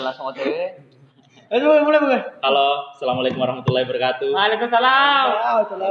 [0.00, 0.48] Langsung OTW.
[1.50, 2.20] Eh, mulai, mulai, mulai.
[2.40, 4.30] Halo, assalamualaikum warahmatullahi wabarakatuh.
[4.32, 5.24] Waalaikumsalam.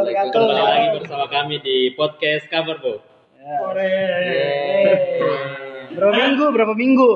[0.01, 0.31] Berkata.
[0.33, 2.97] Kembali lagi bersama kami di podcast Kabar Bo.
[5.93, 6.45] Berapa minggu?
[6.55, 7.09] Berapa minggu?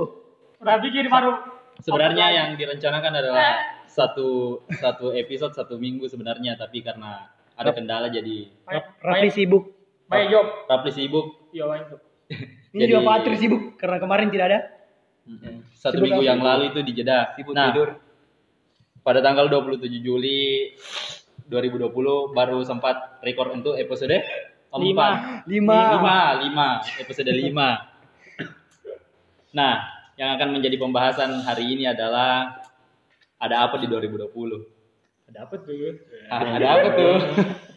[0.61, 1.33] Udah bikin baru.
[1.81, 3.49] Sebenarnya yang direncanakan adalah
[3.89, 8.53] satu satu episode satu minggu sebenarnya, tapi karena ada kendala jadi
[9.01, 9.71] Rafli sibuk.
[10.05, 10.45] Baik job.
[10.69, 11.49] Rapli sibuk.
[11.55, 11.99] Iya baik job.
[12.73, 14.59] Ini Jadi- juga Patri sibuk karena kemarin tidak ada.
[15.73, 17.31] Satu Sibuk minggu yang lalu itu di Jeddah.
[17.33, 17.89] Sibuk Nah, tidur.
[18.99, 20.71] pada tanggal 27 Juli
[21.45, 21.91] 2020
[22.31, 24.15] baru sempat record untuk episode
[24.73, 25.43] Lima.
[25.43, 25.51] 4.
[25.51, 25.77] Lima.
[25.93, 27.69] lima lima episode lima
[29.51, 32.57] nah yang akan menjadi pembahasan hari ini adalah
[33.37, 34.33] ada apa di 2020
[35.29, 35.93] Ada apa tuh?
[36.27, 37.15] Ah, ada apa tuh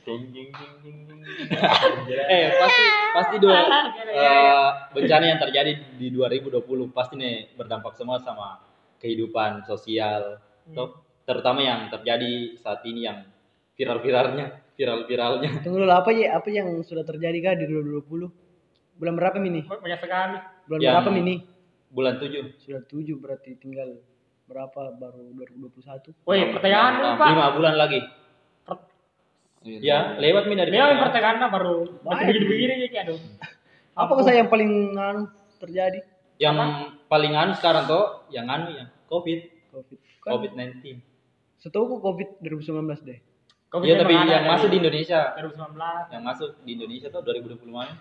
[0.06, 1.20] Ding ding ding ding ding.
[2.30, 2.84] eh pasti
[3.16, 3.56] pasti dua
[4.12, 6.60] eh, bencana yang terjadi di 2020
[6.92, 8.60] pasti nih berdampak semua sama
[9.00, 10.40] kehidupan sosial
[10.76, 13.24] toh terutama yang terjadi saat ini yang
[13.76, 16.36] viral-viralnya viral-viralnya Tunggu dulu apa ya?
[16.36, 18.28] Apa yang sudah terjadi kah di 2020?
[19.00, 19.64] Bulan berapa ini?
[19.64, 20.36] Banyak sekali.
[20.68, 21.34] Bulan Yang- berapa ini?
[21.86, 23.96] bulan 7 Sudah tujuh berarti tinggal
[24.44, 26.12] berapa baru 2021?
[26.28, 27.26] Woi, pertengahan dulu, Pak.
[27.32, 28.00] lima bulan lagi
[29.82, 31.36] ya lewat dari Dia yang pertengahan.
[31.42, 33.20] pertengahan baru masih begini-begini ya kayak aduh.
[33.96, 35.22] Apa kesan yang paling anu,
[35.58, 36.00] terjadi?
[36.36, 36.56] yang
[37.08, 39.98] paling anu sekarang tuh yang anu yang covid Covid.
[40.20, 41.00] Kan covid 19
[41.56, 43.18] setahu Covid 2019 deh.
[43.72, 46.12] Covid iya tapi yang masuk di Indonesia 2019.
[46.12, 47.94] yang masuk di Indonesia tuh 2020 mana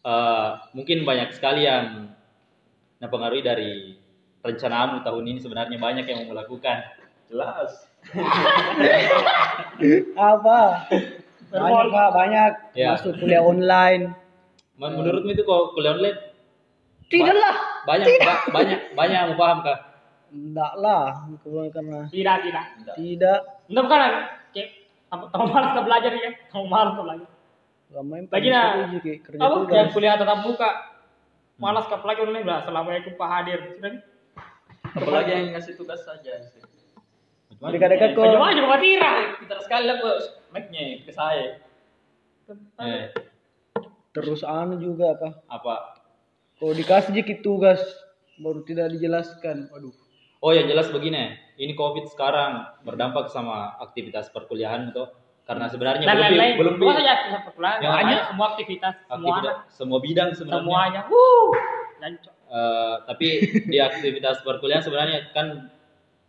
[0.00, 2.08] Eh, mungkin banyak sekali yang
[3.04, 3.72] mempengaruhi dari
[4.40, 6.88] rencanamu tahun ini sebenarnya banyak yang mau melakukan
[7.28, 7.86] Jelas.
[10.14, 10.60] Apa?
[11.50, 12.52] Banyak Pak, banyak.
[12.72, 12.94] Ya.
[12.94, 14.14] Masuk kuliah online.
[14.76, 16.16] Men- menurutmu itu kok kuliah online
[17.10, 17.56] Tidaklah.
[17.84, 19.78] banyak ba- banyak banyak yang mau paham kah
[20.30, 21.26] Enggak lah,
[21.74, 22.64] karena Tidak, tidak.
[22.94, 23.98] tidak Enggak bukan
[24.54, 24.68] kayak
[25.10, 26.30] apa kamu malas ke belajar ya?
[26.48, 27.28] Kamu malas ke belajar.
[27.90, 28.70] Gak main Lagi nah,
[29.42, 29.74] Apa tugas.
[29.74, 30.70] yang kuliah tetap buka?
[31.58, 32.56] Malas ke belajar online lah.
[32.62, 33.58] Assalamualaikum Pak Hadir.
[33.74, 33.90] Sudah.
[34.94, 36.32] Apalagi yang ngasih tugas saja.
[36.46, 36.62] sih.
[37.60, 38.24] Dekat-dekat kok.
[38.24, 39.10] Bagaimana juga Matira?
[39.36, 40.24] Pintar sekali lah bos.
[40.50, 41.60] Mic-nya ke saya.
[42.80, 43.12] eh,
[44.10, 45.28] Terus anu juga apa?
[45.46, 46.02] apa
[46.58, 47.78] Kalau dikasih dikit tugas
[48.36, 49.70] baru tidak dijelaskan.
[49.70, 49.94] Waduh.
[50.40, 55.04] Oh ya jelas begini, ini COVID sekarang berdampak sama aktivitas perkuliahan itu
[55.44, 56.54] karena sebenarnya Dan belum lain-lain.
[56.56, 57.78] belum Bukan saja aktivitas perkuliahan.
[57.78, 58.20] Yang banyak.
[58.24, 58.94] semua aktivitas.
[58.96, 60.64] Semua aktivitas semua bidang sebenarnya.
[60.64, 61.00] Semuanya.
[61.06, 61.48] Wuh.
[62.50, 63.26] Eh, tapi
[63.68, 65.68] di aktivitas perkuliahan sebenarnya kan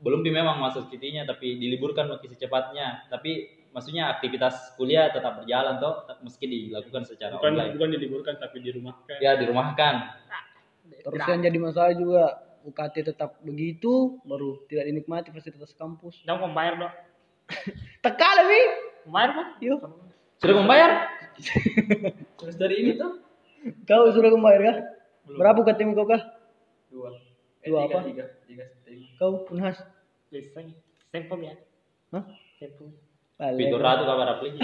[0.02, 3.06] belum memang masuk kitinya tapi diliburkan makin secepatnya.
[3.08, 7.72] Tapi maksudnya aktivitas kuliah tetap berjalan toh meski dilakukan secara bukan online.
[7.78, 9.94] bukan diliburkan tapi dirumahkan Ya dirumahkan.
[11.02, 12.24] Terus yang jadi masalah juga
[12.62, 16.22] UKT tetap begitu, baru tidak dinikmati fasilitas kampus.
[16.30, 16.94] Jangan mau bayar dong.
[18.06, 18.64] Teka lebih.
[19.10, 19.48] Bayar kan?
[19.66, 19.80] Yuk,
[20.38, 20.92] Sudah membayar?
[22.42, 23.18] Terus dari ini tuh
[23.90, 24.78] kau sudah membayar kah?
[25.26, 26.22] Berapa UKT kau kah?
[26.92, 27.10] dua.
[27.62, 28.00] Eh, Dua tiga, apa?
[28.10, 29.10] Tiga, tiga setengah.
[29.22, 29.78] Kau Unhas?
[30.32, 30.76] Biasanya.
[31.12, 31.54] Sempom ya.
[32.16, 32.24] Hah?
[32.56, 32.96] Sempom.
[33.60, 34.56] Fitur ratu kabar aplik.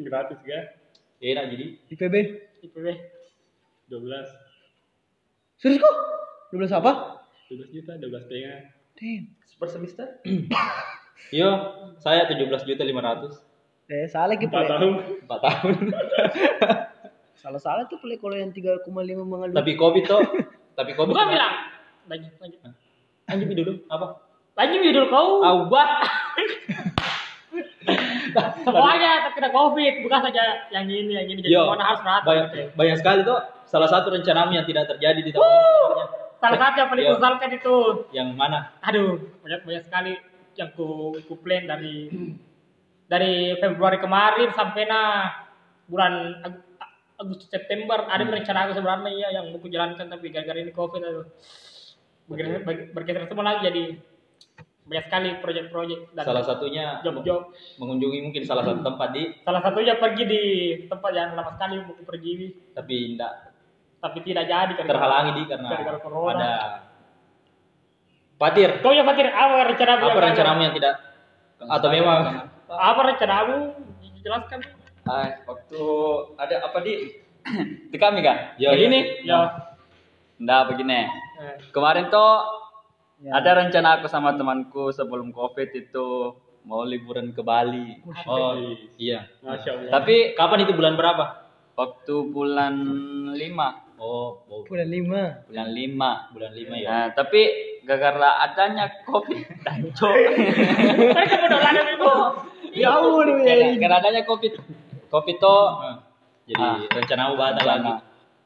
[0.00, 0.40] gratis
[1.52, 1.66] jadi.
[1.92, 2.14] IPB.
[2.64, 2.86] IPB.
[3.92, 5.96] 12 Serius kok?
[6.56, 7.20] 12 apa?
[7.52, 8.58] 12 juta 12 setengah
[8.96, 9.24] Damn.
[9.60, 10.06] Per semester?
[11.38, 11.48] Yo,
[12.00, 13.92] saya 17 juta 500.
[13.92, 14.92] Eh, salah gitu 4 tahun
[15.28, 15.74] 4 tahun.
[17.42, 18.86] Salah-salah tuh pelek kalau yang 3,5
[19.26, 19.50] mengalir.
[19.50, 20.22] tapi Covid tuh,
[20.78, 21.10] tapi Covid.
[21.10, 21.54] Bukan bilang.
[22.06, 22.60] Lanjut, lanjut.
[23.26, 23.72] Lanjut dulu.
[23.90, 24.06] Apa?
[24.52, 25.28] Lanjut dulu kau.
[25.40, 25.90] Awah.
[28.64, 30.42] Semuanya terkena COVID, bukan saja
[30.72, 31.40] yang ini, yang ini.
[31.44, 32.24] Jadi Yo, semuanya harus rata.
[32.24, 32.62] banyak, gitu.
[32.78, 36.04] banyak sekali tuh salah satu rencanamu yang tidak terjadi di tahun ini.
[36.40, 37.76] Salah satu yang paling kusalkan itu.
[38.14, 38.58] Yang mana?
[38.84, 40.12] Aduh, banyak banyak sekali
[40.56, 42.08] yang ku, ku plan dari
[43.08, 45.28] dari Februari kemarin sampai nah
[45.88, 46.64] bulan Ag-
[47.20, 51.00] Agustus September ada rencana aku sebenarnya ya yang mau ku jalankan tapi gara-gara ini COVID
[51.04, 51.24] aduh
[52.26, 52.60] bergeser,
[52.96, 53.84] bergeser semua lagi jadi
[54.82, 57.54] banyak sekali proyek-proyek dan Salah satunya job-job.
[57.78, 60.42] mengunjungi mungkin salah satu tempat di salah satunya pergi di
[60.90, 62.50] tempat yang lama sekali mau pergi.
[62.74, 63.32] Tapi tidak
[64.02, 66.34] tapi tidak jadi karena terhalangi di karena gara-gara corona.
[66.34, 66.52] ada
[68.34, 69.30] Patir, kau ya Fatir.
[69.30, 70.94] Apa rencana apa rencanamu yang tidak
[71.62, 72.20] atau memang?
[72.66, 73.56] Apa rencanamu
[74.18, 74.58] jelaskan.
[75.06, 75.82] Ah, waktu
[76.34, 77.22] ada apa di?
[77.90, 78.54] Di kami kan?
[78.58, 79.22] Ya, Begini.
[79.22, 79.66] ya
[80.42, 81.06] Nah, begini.
[81.38, 82.30] eh, Kemarin tuh
[83.22, 83.38] Ya.
[83.38, 88.00] ada rencana aku sama temanku sebelum Covid itu mau liburan ke Bali.
[88.24, 88.54] Oh
[88.96, 89.26] iya.
[89.40, 91.24] Masya Allah Tapi Kapan itu bulan berapa?
[91.72, 92.74] waktu bulan
[93.32, 93.38] 5
[94.02, 95.46] Oh, oh, Bulan lima.
[95.46, 96.34] bulan 5.
[96.34, 96.88] bulan lima ya.
[96.90, 97.40] Nah, tapi
[97.86, 100.10] gara-gara adanya Covid tanco.
[100.10, 101.14] Itu.
[102.74, 102.90] Ya
[103.78, 104.58] karena adanya Covid.
[105.06, 105.96] Covid tuh Nah,
[106.42, 106.82] Jadi Ah.
[106.90, 107.92] rencana batal lagi.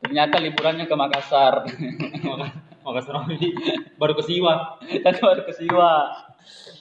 [0.04, 1.64] Ternyata liburannya ke Makassar.
[2.86, 3.50] Makassar ini
[4.00, 5.90] baru ke Siwa, Kita keluar ke Siwa.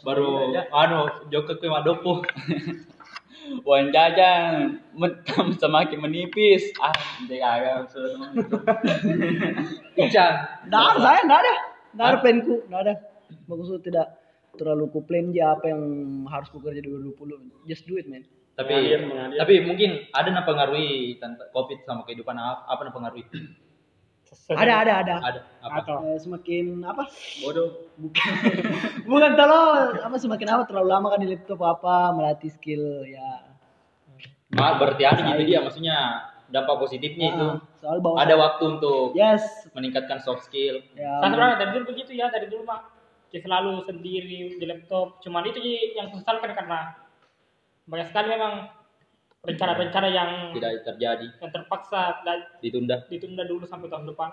[0.06, 2.22] baru anu Joko ke Madopo.
[3.66, 5.22] Uang jajan men-
[5.62, 6.70] semakin menipis.
[6.78, 6.94] Ah,
[7.26, 7.90] dia agak.
[9.98, 10.22] Nggak
[10.70, 11.54] ada, saya nggak ada.
[11.94, 12.94] Nggak ada penku, nggak ada.
[13.46, 14.08] Maksudnya tidak
[14.56, 15.82] terlalu ku plan aja apa yang
[16.26, 17.66] harus ku kerja di 2020.
[17.66, 18.26] Just do it, man.
[18.56, 19.38] Tapi Mengalir, mengalir.
[19.38, 23.24] tapi mungkin ada yang pengaruhi tentang Covid sama kehidupan apa, apa yang pengaruhi?
[24.48, 25.16] Ada, ada, ada.
[25.20, 25.78] Ada apa?
[25.82, 27.04] Atau Eh, semakin apa?
[27.40, 27.70] Bodoh.
[29.06, 29.62] Bukan terlalu
[30.00, 33.56] apa semakin apa terlalu lama kan di laptop apa melatih skill ya.
[34.56, 35.98] Ah, berarti ada gitu dia maksudnya
[36.48, 37.48] dampak positifnya itu.
[37.50, 39.42] Ah, soal bawa Ada waktu untuk Yes.
[39.74, 40.80] meningkatkan soft skill.
[40.94, 41.20] Ya.
[41.20, 42.82] Saya sebenarnya dari dulu begitu ya, dari dulu mah
[43.26, 45.20] Saya selalu sendiri di laptop.
[45.20, 45.60] Cuman itu
[45.92, 46.94] yang kusesalkan karena
[47.84, 48.70] banyak sekali memang
[49.46, 53.06] rencana-rencana yang Tidak terjadi, yang terpaksa dan ditunda.
[53.08, 54.30] ditunda dulu sampai tahun depan.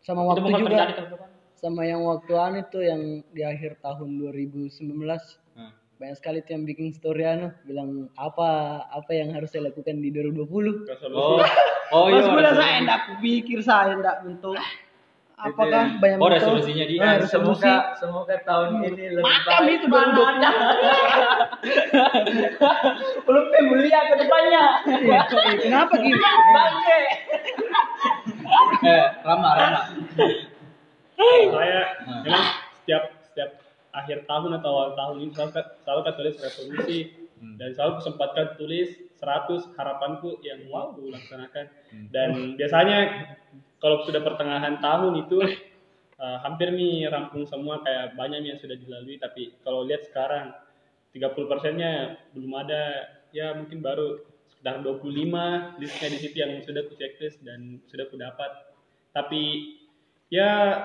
[0.00, 1.28] Sama itu waktu terjadi juga tahun depan.
[1.54, 4.70] sama yang waktu anu itu yang di akhir tahun 2019
[5.54, 5.70] Hmm.
[5.94, 8.48] banyak sekali tuh yang bikin story anu bilang apa
[8.84, 11.14] apa yang harus saya lakukan di 2020 Resolusi.
[11.14, 11.40] Oh,
[11.94, 12.20] oh iya.
[12.20, 12.58] Resolusi.
[12.58, 14.58] saya enggak pikir saya enggak untuk
[15.44, 16.34] apakah banyak Oh, betul?
[16.34, 19.74] resolusinya di- Eh, resolusi Semoga semoga tahun ini lebih makan baik.
[19.74, 20.44] itu 2020
[23.24, 24.64] Belum pemulia ke depannya.
[24.86, 26.18] Eh, kenapa gitu
[26.50, 26.98] Bangke.
[28.84, 29.80] Eh, Rama, Rama.
[31.16, 32.44] saya memang
[32.74, 33.50] setiap setiap
[33.90, 36.98] akhir tahun atau awal tahun ini selalu selalu kan tulis resolusi
[37.34, 37.56] Hmm.
[37.56, 40.60] dan selalu kesempatkan tulis 100 harapanku yang
[40.92, 42.06] gue laksanakan Hmm.
[42.08, 42.96] dan biasanya
[43.84, 45.44] kalau sudah pertengahan tahun itu
[46.24, 49.20] eh, hampir nih rampung semua kayak banyak yang sudah dilalui.
[49.20, 50.56] Tapi kalau lihat sekarang
[51.12, 53.12] 30 persennya belum ada.
[53.34, 58.16] Ya mungkin baru sekitar 25 listnya di situ yang sudah ku checklist dan sudah ku
[58.16, 58.72] dapat.
[59.12, 59.76] Tapi
[60.32, 60.80] ya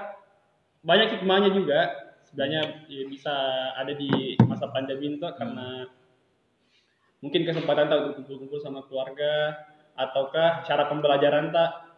[0.83, 2.11] banyak hikmahnya juga.
[2.27, 3.35] Sebenarnya ya, bisa
[3.79, 5.87] ada di masa pandemi itu karena
[7.23, 9.55] mungkin kesempatan tak untuk kumpul-kumpul sama keluarga
[9.97, 11.88] ataukah cara pembelajaran tak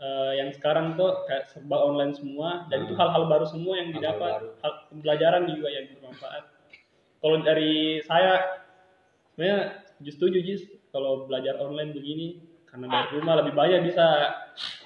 [0.00, 4.40] eh, yang sekarang tuh kayak serba online semua dan itu hal-hal baru semua yang didapat.
[4.40, 4.48] baru.
[4.64, 6.42] hal pembelajaran juga yang bermanfaat.
[7.20, 8.64] Kalau dari saya
[9.36, 14.06] sebenarnya setuju Jis kalau belajar online begini karena dari rumah lebih banyak bisa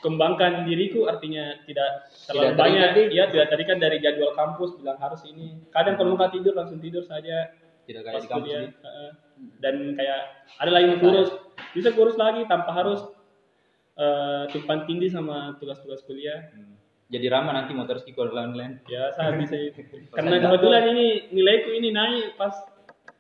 [0.01, 2.89] kembangkan diriku artinya tidak terlalu Tidak banyak.
[2.97, 5.61] terikat, ya tidak terikat dari jadwal kampus bilang harus ini.
[5.69, 7.53] Kadang kalau nggak tidur langsung tidur saja.
[7.85, 8.69] Tidak kayak di kampus ini.
[9.61, 10.21] Dan kayak
[10.65, 11.29] ada lagi kurus.
[11.77, 13.05] Bisa kurus lagi tanpa harus
[13.95, 16.75] eh tumpang tindih sama tugas-tugas kuliah Hmm.
[17.05, 18.81] Jadi Rama nanti mau terus ikut online.
[18.87, 19.77] ya saya bisa itu
[20.11, 22.51] karena kebetulan ini nilaiku ini naik pas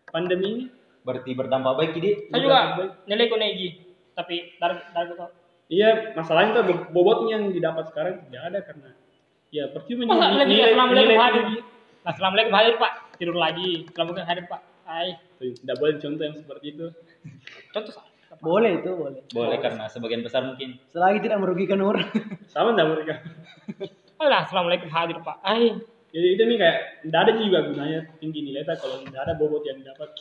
[0.08, 0.64] pandemi ini
[1.04, 2.10] Berarti berdampak baik jadi.
[2.32, 2.58] Saya juga
[3.04, 3.68] nilai ku Negi,
[4.12, 5.26] tapi dari dari itu.
[5.68, 8.90] iya masalahnya tuh bo- bobotnya yang didapat sekarang tidak ada karena
[9.48, 11.44] ya percuma lagi assalamualaikum nilai hadir.
[12.04, 13.70] Assalamualaikum hadir Pak, tidur lagi.
[13.84, 14.60] Assalamualaikum hadir Pak.
[14.84, 15.08] Hai.
[15.40, 16.86] tidak boleh contoh yang seperti itu
[17.68, 17.92] Contoh.
[18.44, 19.20] Boleh itu boleh.
[19.32, 20.76] Boleh karena sebagian besar mungkin.
[20.92, 22.06] selagi tidak merugikan orang.
[22.52, 23.14] Sama enggak mereka?
[24.20, 25.40] Alah, assalamualaikum hadir Pak.
[25.42, 25.72] Hai.
[26.14, 29.66] jadi itu nih kayak tidak ada juga gunanya tinggi nilai tak kalau tidak ada bobot
[29.66, 30.14] yang didapat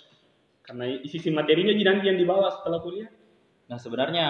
[0.66, 3.12] karena isi materinya jadi nanti yang dibawa setelah kuliah.
[3.70, 4.26] Nah sebenarnya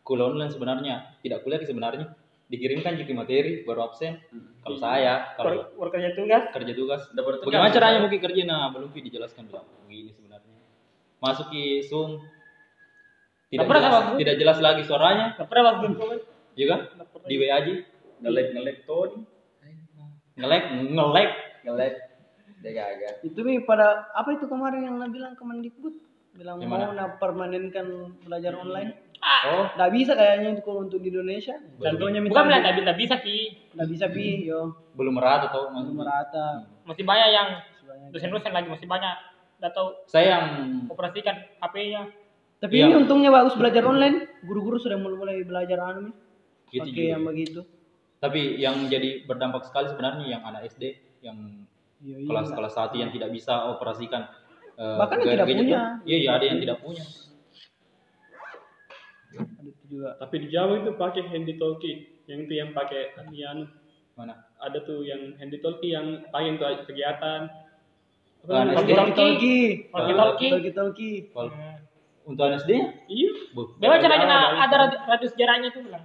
[0.00, 2.08] kuliah online sebenarnya tidak kuliah sih sebenarnya.
[2.44, 4.16] Dikirimkan jadi materi baru absen.
[4.64, 6.44] Kalau saya kalau Work- Workernya tugas.
[6.52, 7.02] kerja tugas.
[7.12, 7.98] Bagaimana caranya?
[8.04, 8.42] Mungkin kerja.
[8.48, 10.56] Nah belum dijelaskan bilang begini sebenarnya.
[11.20, 12.20] Masuk ke zoom
[13.54, 14.12] tidak Nggak pernah jelas, aku.
[14.18, 15.26] tidak jelas lagi suaranya.
[15.38, 16.06] Pernah waktu itu.
[16.54, 16.76] juga
[17.26, 17.72] di WA aja
[18.22, 19.18] Ngelek ngelek Tony.
[20.34, 21.30] ngelek ngelek
[21.64, 21.94] Ngelek.
[22.64, 25.94] Dia itu nih pada apa itu kemarin yang bilang Kemendikbud
[26.34, 28.98] bilang Yang mau permanenkan belajar online.
[29.22, 29.64] Oh.
[29.78, 31.56] Nggak bisa kayaknya itu kalau untuk di Indonesia.
[31.78, 33.38] Contohnya Bukan misalnya bilang enggak bisa, bisa Ki.
[33.76, 34.60] nggak bisa bi yo.
[34.98, 35.70] Belum merata tau.
[35.70, 36.66] Belum merata.
[36.84, 37.48] Masih banyak yang
[38.10, 39.16] dosen-dosen lagi masih banyak.
[39.60, 39.88] Enggak tahu.
[40.10, 40.44] Saya yang
[40.90, 42.02] operasikan HP-nya.
[42.56, 42.84] Tapi Iya.
[42.86, 46.14] ini untungnya bagus belajar online guru-guru sudah mulai mulai belajar anu nih
[46.70, 47.10] gitu pakai juga.
[47.10, 47.60] yang begitu
[48.18, 50.84] tapi yang jadi berdampak sekali sebenarnya yang anak SD
[51.20, 51.38] yang
[51.98, 52.28] Iya, iya.
[52.28, 54.28] kelas-kelas satu yang tidak bisa operasikan
[54.74, 55.80] eh, Bahkan yang tidak punya.
[56.04, 57.04] iya iya ada yang tidak punya
[59.34, 63.66] ada itu juga tapi di Jawa itu pakai handy talkie yang itu yang pakai yang
[64.14, 67.40] mana ada tuh yang handy talkie yang pakai untuk kegiatan
[68.44, 68.76] apa?
[68.76, 68.90] SD.
[68.92, 70.50] talkie Walkie-talkie.
[70.52, 71.50] talkie talkie Kalau
[72.24, 72.72] untuk anak SD
[73.12, 73.76] iya Bu.
[73.78, 74.76] Memang caranya nah, dari ada
[75.06, 76.04] radius jaraknya itu bilang.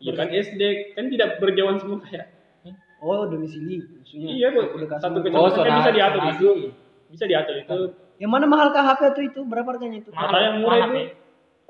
[0.00, 0.62] Iya kan SD
[0.96, 2.26] kan tidak berjauhan semua kayak.
[2.98, 4.34] Oh, domisili maksudnya.
[4.34, 4.74] Iya, Bu.
[4.98, 6.74] Satu kecamatan kan bisa diatur itu.
[7.14, 7.94] Bisa diatur itu.
[8.18, 9.46] Yang mana mahal kah HP tuh itu?
[9.46, 10.10] Berapa harganya itu?
[10.10, 11.14] Kalau yang murah Mahal, itu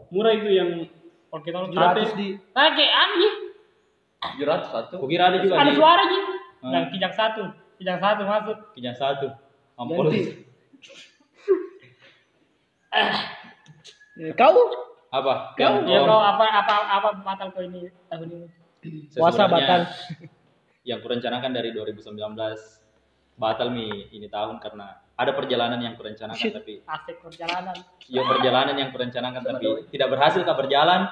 [0.09, 0.89] murah itu yang
[1.29, 3.37] Kalau kita 700 di Nah, kayak anjing.
[4.41, 4.97] 700 satu.
[4.97, 6.09] Kukira ada juga Ada suara.
[6.09, 6.73] Hmm.
[6.73, 7.53] Yang kijang satu.
[7.77, 8.57] Kijang satu masuk.
[8.73, 9.29] Kijang satu.
[9.77, 10.09] Ampun.
[14.19, 14.55] Eh, Kau
[15.09, 15.55] Apa?
[15.55, 18.49] Kau- Ya kau apa apa apa batal kau ini tahun ini?
[19.11, 19.89] puasa batal.
[20.89, 22.13] Yang kurencanakan dari 2019
[23.35, 26.53] batal mi ini tahun karena ada perjalanan yang kurencanakan Shit.
[26.53, 27.75] tapi Asik perjalanan.
[28.05, 31.07] ya perjalanan yang kurencanakan tapi tidak berhasil kah berjalan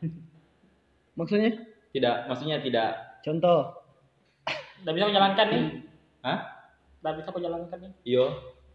[1.18, 1.52] Maksudnya?
[1.90, 2.90] tidak maksudnya tidak
[3.22, 3.78] Contoh.
[4.82, 5.62] Udah bisa kau jalankan nih.
[6.20, 6.38] Hah?
[6.98, 7.90] Udah bisa kau jalankan nih.
[8.04, 8.24] Iyo,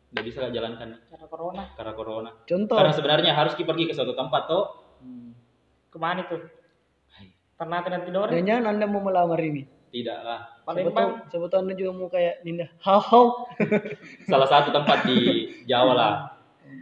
[0.07, 1.63] tidak bisa kah jalankan nih Cara corona.
[1.75, 2.31] karena corona.
[2.47, 2.75] Contoh.
[2.79, 4.65] Karena sebenarnya harus pergi ke suatu tempat toh.
[5.91, 6.39] Ke mana itu?
[7.57, 8.37] Ternate dan Tidore.
[8.37, 9.65] Jangan Anda mau melamar ini.
[9.89, 10.61] Tidak lah.
[10.61, 11.25] Palembang.
[11.27, 12.69] Anda juga mau kayak Ninda.
[12.79, 13.49] How how.
[14.29, 16.13] Salah satu tempat di Jawa lah.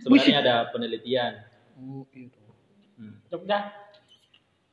[0.04, 1.48] Sebenarnya ada penelitian.
[1.80, 2.38] Oh, gitu.
[3.00, 3.24] Hmm.
[3.32, 3.72] Jogja.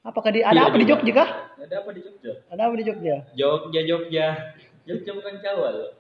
[0.03, 0.99] Apakah di, ada apa di juga.
[0.99, 1.31] Jogja kah?
[1.63, 2.33] Ada apa di Jogja?
[2.51, 3.17] Ada apa di Jogja?
[3.39, 4.27] Jogja Jogja.
[4.83, 5.91] Jogja bukan Jawa loh.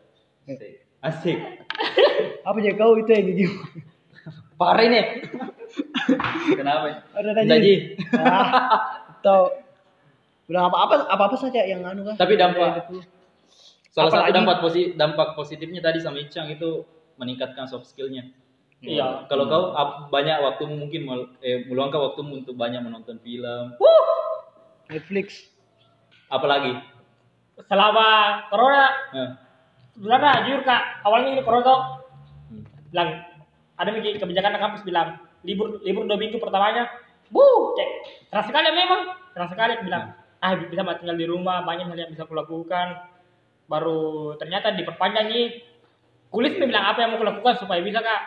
[1.02, 1.38] Asik.
[2.47, 3.47] Apa aja kau itu yang gigi?
[4.54, 5.02] Parah ini.
[6.54, 7.02] Kenapa?
[7.12, 7.49] Ada tadi.
[7.59, 7.75] Ji.
[8.14, 8.78] Ah,
[9.18, 9.44] tahu.
[10.47, 12.14] Bilang apa-apa apa-apa saja yang anu kan.
[12.18, 12.87] Tapi dampak
[13.88, 16.82] salah satu Apalagi- dampak posi dampak positifnya tadi sama Icang itu
[17.16, 18.26] meningkatkan soft skillnya.
[18.82, 19.26] Iya.
[19.26, 21.06] Kalau kau ap- banyak waktumu mungkin
[21.38, 23.78] eh, meluangkan waktumu untuk banyak menonton film.
[24.87, 25.47] Netflix.
[26.26, 26.75] Apalagi?
[27.62, 28.06] Selama
[28.50, 29.30] corona Nah,
[29.97, 32.65] sebenarnya jujur kak awalnya ini Hmm.
[32.93, 33.11] bilang
[33.77, 36.89] ada mikir kebijakan kampus bilang libur libur dua minggu pertamanya.
[37.33, 37.89] Bu cek.
[38.29, 39.01] Keras sekali memang
[39.33, 40.13] keras sekali bilang.
[40.43, 42.99] Ah bisa tinggal di rumah banyak hal yang bisa aku lakukan.
[43.71, 45.49] Baru ternyata diperpanjang nih.
[46.33, 48.23] Kulis nih bilang apa yang mau aku lakukan supaya bisa kak?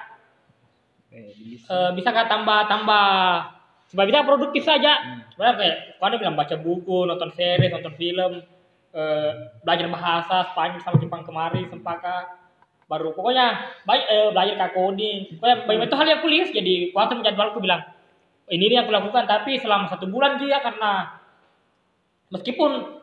[1.14, 3.10] Eh, bisa kak tambah tambah.
[3.86, 4.94] Supaya bisa produktif saja.
[5.02, 5.22] Hmm.
[5.38, 8.55] Kayak kau bilang baca buku nonton series nonton film
[8.96, 12.40] eh, belajar bahasa Spanyol sama Jepang kemarin sempaka
[12.88, 17.12] baru pokoknya baik eh, belajar kak coding pokoknya banyak itu hal yang kuliah jadi kuasa
[17.18, 17.82] menjadwalku bilang
[18.46, 21.18] ini yang aku lakukan tapi selama satu bulan dia karena
[22.30, 23.02] meskipun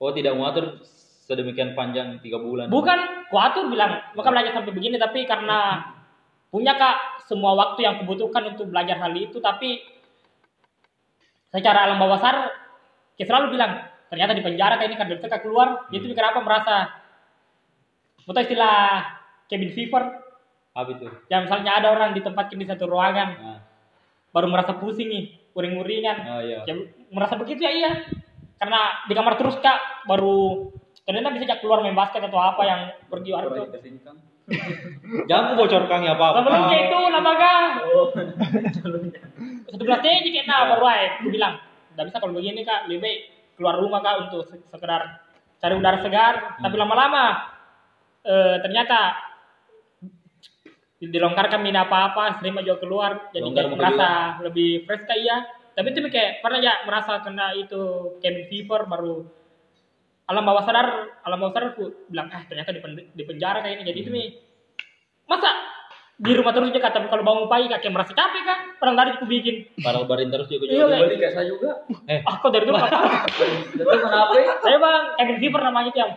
[0.00, 0.80] oh tidak mengatur
[1.28, 2.72] sedemikian panjang tiga bulan.
[2.72, 5.84] bukan kuatur bilang maka belajar sampai begini tapi karena
[6.48, 9.84] punya kak semua waktu yang kubutuhkan untuk belajar hal itu tapi
[11.52, 12.48] secara alam bawah sadar
[13.20, 16.76] kita selalu bilang ternyata di penjara kayak ini kan kak keluar itu kenapa merasa
[18.20, 19.08] Betul istilah
[19.46, 20.02] cabin fever
[20.72, 21.08] Apa itu?
[21.26, 23.60] yang misalnya ada orang ditempatkan di satu ruangan Nah,
[24.30, 26.60] baru merasa pusing nih uring-uringan oh iya.
[26.62, 26.74] ya,
[27.08, 27.92] merasa begitu ya iya
[28.54, 30.68] karena di kamar terus kak baru
[31.02, 34.12] ternyata bisa keluar main basket atau apa yang pergi Orang itu kita.
[35.28, 36.68] Jangan ku bocorkan ya apa Sebelum apa.
[36.68, 37.52] kayak itu lembaga
[37.88, 38.06] Oh.
[39.68, 41.54] satu belas aja kayak nah baru aja bilang
[41.92, 43.18] nggak bisa kalau begini kak lebih baik
[43.58, 45.18] keluar rumah kak untuk se- sekedar
[45.58, 46.34] cari udara segar.
[46.56, 47.24] Tapi lama-lama
[48.22, 49.18] eh, ternyata
[50.98, 54.08] dilonggarkan mina apa-apa sering aja keluar jadi Longgar kayak merasa
[54.42, 55.36] lebih fresh kak iya.
[55.78, 57.78] Tapi itu kayak pernah ya merasa kena itu
[58.18, 59.22] cabin fever baru
[60.26, 63.78] alam bawah sadar alam bawah sadar aku bilang ah ternyata di, pen- di penjara kayak
[63.78, 64.18] ini jadi itu Hmm.
[64.18, 64.28] nih
[65.24, 65.50] masa
[66.18, 68.94] di rumah terus aja kak tapi kalau bangun pagi kak kayak merasa capek kan pernah
[68.96, 70.96] dari aku bikin Para barin terus juga Iya, juga.
[71.00, 71.70] Balik kayak saya juga.
[72.04, 72.90] Eh, ah kok dari dulu Tidak
[73.80, 74.44] tahu kenapa ya.
[74.58, 76.12] saya bang cabin fever namanya itu yang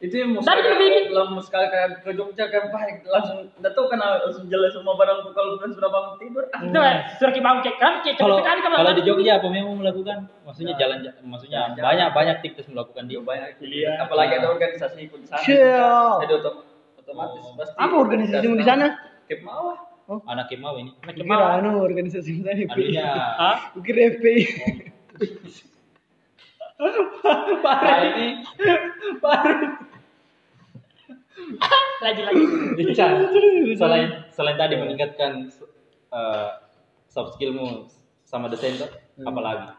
[0.00, 1.04] Itu yang mau Tadi sekali- juga bikin.
[1.12, 5.30] lama sekali kayak ke Jogja kayak baik langsung tidak tahu kenapa langsung jelas semua barangku
[5.30, 6.44] kalau bukan sudah bangun tidur.
[6.48, 9.46] Ah, itu ya suruh kita bangun cek kan cek kalau kan kalau di Jogja apa
[9.48, 10.26] memang melakukan?
[10.42, 13.94] Maksudnya jalan maksudnya banyak banyak tips melakukan di Dia banyak Kuliah.
[14.00, 15.42] apalagi ada organisasi ikut di sana.
[16.20, 16.62] Jadi otom-
[16.96, 17.74] otomatis pasti.
[17.76, 18.86] Apa organisasimu di sana?
[19.32, 19.78] Kep mawah.
[20.28, 20.92] anak kemau ini.
[21.00, 21.40] Anak Kira kemau.
[21.56, 22.68] anu organisasi tadi.
[22.68, 23.72] Anunya Hah?
[23.80, 24.44] Kira FPI.
[27.62, 28.28] Nah, ini
[32.02, 32.42] lagi lagi
[32.82, 33.12] Ican.
[33.74, 35.48] Selain selain tadi meningkatkan
[36.10, 36.50] eh,
[37.06, 37.88] soft skillmu
[38.22, 39.72] sama desain tuh, apalagi?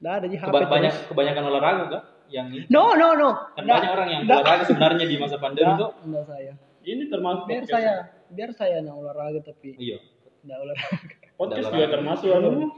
[0.00, 0.48] Nggak ada di HP.
[0.48, 1.08] Keba- banyak terus.
[1.08, 2.02] kebanyakan olahraga kah?
[2.30, 3.30] Yang ini No, no, no.
[3.52, 3.74] kan Nggak.
[3.74, 4.38] banyak orang yang Nggak.
[4.38, 5.90] olahraga sebenarnya di masa pandemi Nggak, tuh.
[6.06, 6.52] nggak saya.
[6.80, 7.94] Ini termasuk Biar saya,
[8.30, 9.98] biar saya yang olahraga tapi Iya.
[10.46, 11.14] nggak olahraga.
[11.40, 12.70] Podcast juga termasuk anu.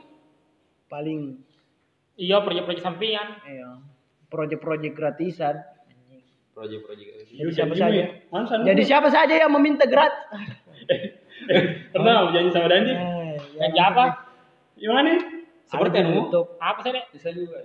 [0.89, 1.21] Paling
[2.21, 3.81] iya proyek-proyek sampingan iya,
[4.29, 5.57] proyek-proyek gratisan.
[6.53, 7.33] Proyek-proyek gitu.
[7.43, 8.03] Jadi siapa saja?
[8.29, 8.59] Mansan.
[8.69, 10.21] Jadi siapa saja yang meminta gratis?
[11.97, 12.93] Pernah janji sama Dandi?
[12.93, 14.33] Eh, yang apa
[14.83, 15.15] Gimana?
[15.71, 16.43] Seperti Ada di anu.
[16.59, 17.05] Apa sih, Dek?
[17.15, 17.63] Bisa juga.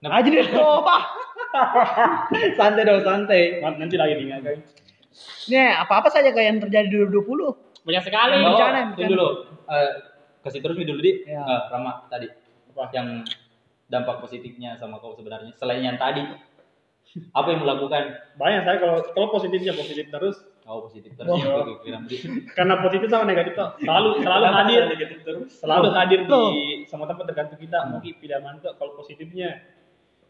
[0.00, 1.02] Aja di laptop ah.
[2.58, 3.60] santai dong, santai.
[3.60, 4.64] Nanti lagi diingatkan.
[5.46, 7.82] Nih, apa-apa saja kayak yang terjadi di 2020.
[7.82, 8.34] Banyak sekali.
[8.36, 8.54] Oh.
[8.54, 9.08] Bencana, Oh, bencana.
[9.08, 9.28] dulu.
[9.66, 9.90] Eh,
[10.40, 11.12] kasih terus dulu di.
[11.24, 11.42] Ya.
[11.42, 12.28] Eh, Rama tadi.
[12.70, 12.88] Apa?
[12.92, 13.26] Yang
[13.86, 16.22] dampak positifnya sama kau sebenarnya selain yang tadi.
[17.34, 18.14] Apa yang melakukan?
[18.38, 21.34] Banyak saya kalau kalau positifnya positif terus Oh, positif terus.
[21.34, 22.16] Oke, oke.
[22.54, 25.50] karena positif sama negatif tuh selalu selalu hadir negatif terus?
[25.58, 26.54] selalu hadir di Loh.
[26.86, 29.66] semua tempat tergantung kita mau pilih mana tuh kalau positifnya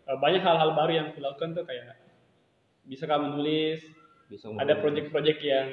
[0.09, 1.93] eh, banyak hal-hal baru yang dilakukan tuh kayak
[2.89, 3.85] bisa kamu menulis
[4.31, 5.69] Bisa ada proyek-proyek yang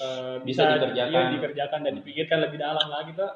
[0.00, 1.12] eh, Bisa bisa, dikerjakan.
[1.12, 3.28] iya, dikerjakan dan dipikirkan lebih dalam lagi tuh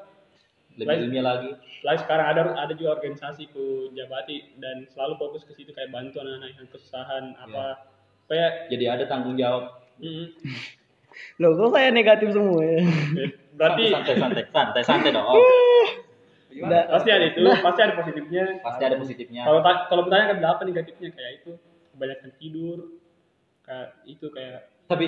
[0.75, 1.49] lebih ilmiah lagi.
[1.81, 6.21] Lalu sekarang ada ada juga organisasi ku jabati dan selalu fokus ke situ kayak bantu
[6.21, 7.81] anak-anak yang kesusahan apa
[8.27, 9.73] kayak Jadi ada tanggung jawab.
[9.97, 10.27] mm,
[11.41, 12.81] Loh, kok saya negatif semua ya?
[13.57, 15.25] berarti santai santai santai santai dong.
[16.57, 16.89] Udah.
[16.89, 19.41] pasti ada itu pasti ada positifnya Pasti ada positifnya.
[19.45, 21.51] kalau kalau bertanya kan apa negatifnya kayak itu
[21.93, 22.77] kebanyakan tidur
[23.67, 25.05] kayak itu kayak Tapi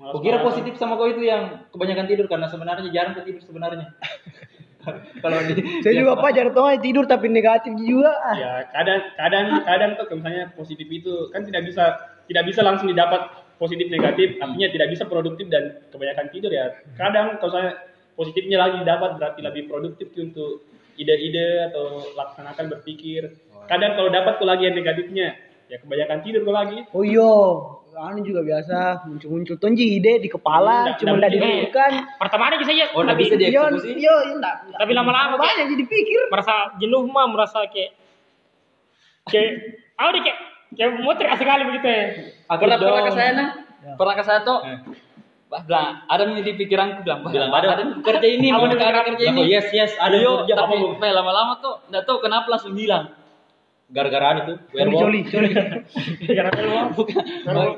[0.00, 0.40] banget.
[0.40, 3.92] positif sama kau itu yang kebanyakan tidur karena sebenarnya jarang kau tidur sebenarnya.
[5.20, 8.16] Kalau di Saya juga Pak jatuh tidur tapi negatif juga.
[8.32, 13.28] ya kadang kadang kadang tuh misalnya positif itu kan tidak bisa tidak bisa langsung didapat
[13.60, 17.76] positif negatif artinya tidak bisa produktif dan kebanyakan tidur ya kadang kalau saya
[18.16, 20.64] positifnya lagi dapat berarti lebih produktif untuk
[20.96, 23.36] ide-ide atau laksanakan berpikir
[23.68, 25.36] kadang kalau dapat tuh lagi yang negatifnya
[25.68, 27.32] ya kebanyakan tidur kok lagi Oh iya,
[28.02, 31.92] anu juga biasa muncul-muncul tonji ide di kepala, Nggak- cuma tidak dibuktikan.
[32.16, 33.90] Pertama ada bisa ya, Oh, tapi bisa dieksekusi.
[33.94, 34.54] enggak, enggak.
[34.74, 36.22] Tapi lama-lama banyak jadi pikir.
[36.28, 37.92] merasa jenuh mah, merasa kayak
[39.26, 39.50] kayak
[39.94, 40.38] apa deh kayak
[40.72, 42.02] kayak muter sekali begitu ya.
[42.48, 43.06] Aku Pernah pernah dong.
[43.06, 43.48] ke saya nah.
[43.80, 43.92] Ya.
[43.96, 44.58] Pernah ke saya tuh.
[44.62, 44.78] Eh.
[45.50, 47.82] Bah, bilang, ada nih di pikiranku bilang, "Bah, Bilang ada, ada.
[47.98, 49.50] kerja ini, mau kerja ini.
[49.50, 53.10] yes yes ada Yo, tapi lama-lama tuh enggak tahu kenapa langsung hilang.
[53.90, 55.02] Gara-garaan itu werewolf.
[55.02, 55.50] coli, coli.
[56.22, 56.84] Keluar.
[56.92, 57.22] Bukan.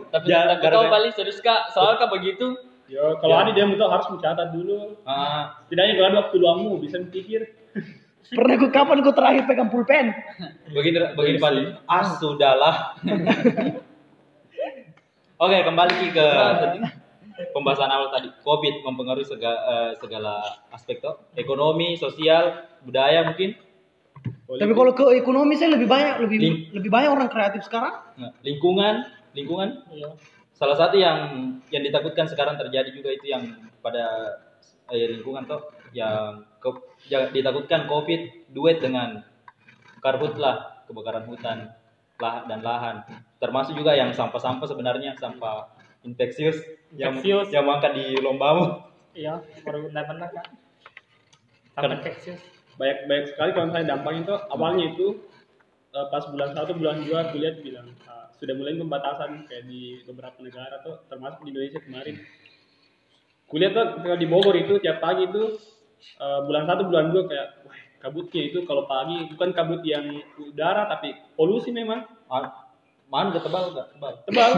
[0.08, 2.46] tapi Ya, tapi gara-gara- kau balik serius kak, soalnya kan begitu.
[2.84, 3.42] ya kalau Ya.
[3.42, 7.40] ada dia mau harus mencatat dulu Ah, setidaknya kalau ada waktu luangmu bisa mikir
[8.28, 10.06] Pernah gue kapan gue terakhir pegang pulpen?
[10.70, 12.96] begini begini paling ah sudahlah.
[15.38, 16.26] Oke, kembali ke
[17.50, 18.30] pembahasan awal tadi.
[18.38, 20.38] Covid mempengaruhi segala, eh, segala
[20.70, 23.58] aspek tuh, ekonomi, sosial, budaya mungkin.
[24.54, 27.94] Tapi kalau ke ekonomi saya lebih banyak, lebih Ling- lebih banyak orang kreatif sekarang.
[28.16, 29.00] Nah, lingkungan,
[29.32, 30.12] lingkungan Iya.
[30.52, 31.18] salah satu yang
[31.68, 33.42] yang ditakutkan sekarang terjadi juga itu yang
[33.78, 34.36] pada
[34.88, 35.58] eh, lingkungan tuh
[35.90, 36.68] yang ke,
[37.06, 39.24] yang ditakutkan covid duet dengan
[39.98, 41.72] karhutlah kebakaran hutan
[42.16, 43.02] lah dan lahan
[43.38, 45.66] termasuk juga yang sampah-sampah sebenarnya sampah
[46.02, 46.60] infeksius
[46.92, 47.48] yang Infeksius.
[47.50, 50.28] yang mangkat di lombamu Iya, baru udah pernah.
[50.28, 50.56] Kan-
[51.74, 52.40] Sampai Texas.
[52.80, 55.06] Banyak banyak sekali kalau misalnya dampaknya itu awalnya itu
[55.92, 60.00] eh, pas bulan satu bulan dua aku lihat bilang ah, sudah mulai pembatasan kayak di
[60.08, 62.16] beberapa negara tuh termasuk di Indonesia kemarin.
[63.48, 65.42] Kulihat tuh ketika di Bogor itu tiap pagi itu
[66.16, 70.06] eh, bulan satu bulan dua kayak wah kabutnya itu kalau pagi bukan kabut yang
[70.40, 72.08] udara tapi polusi memang.
[72.32, 72.72] Ah,
[73.12, 74.12] mana udah tebal gak tebal.
[74.28, 74.50] Tebal.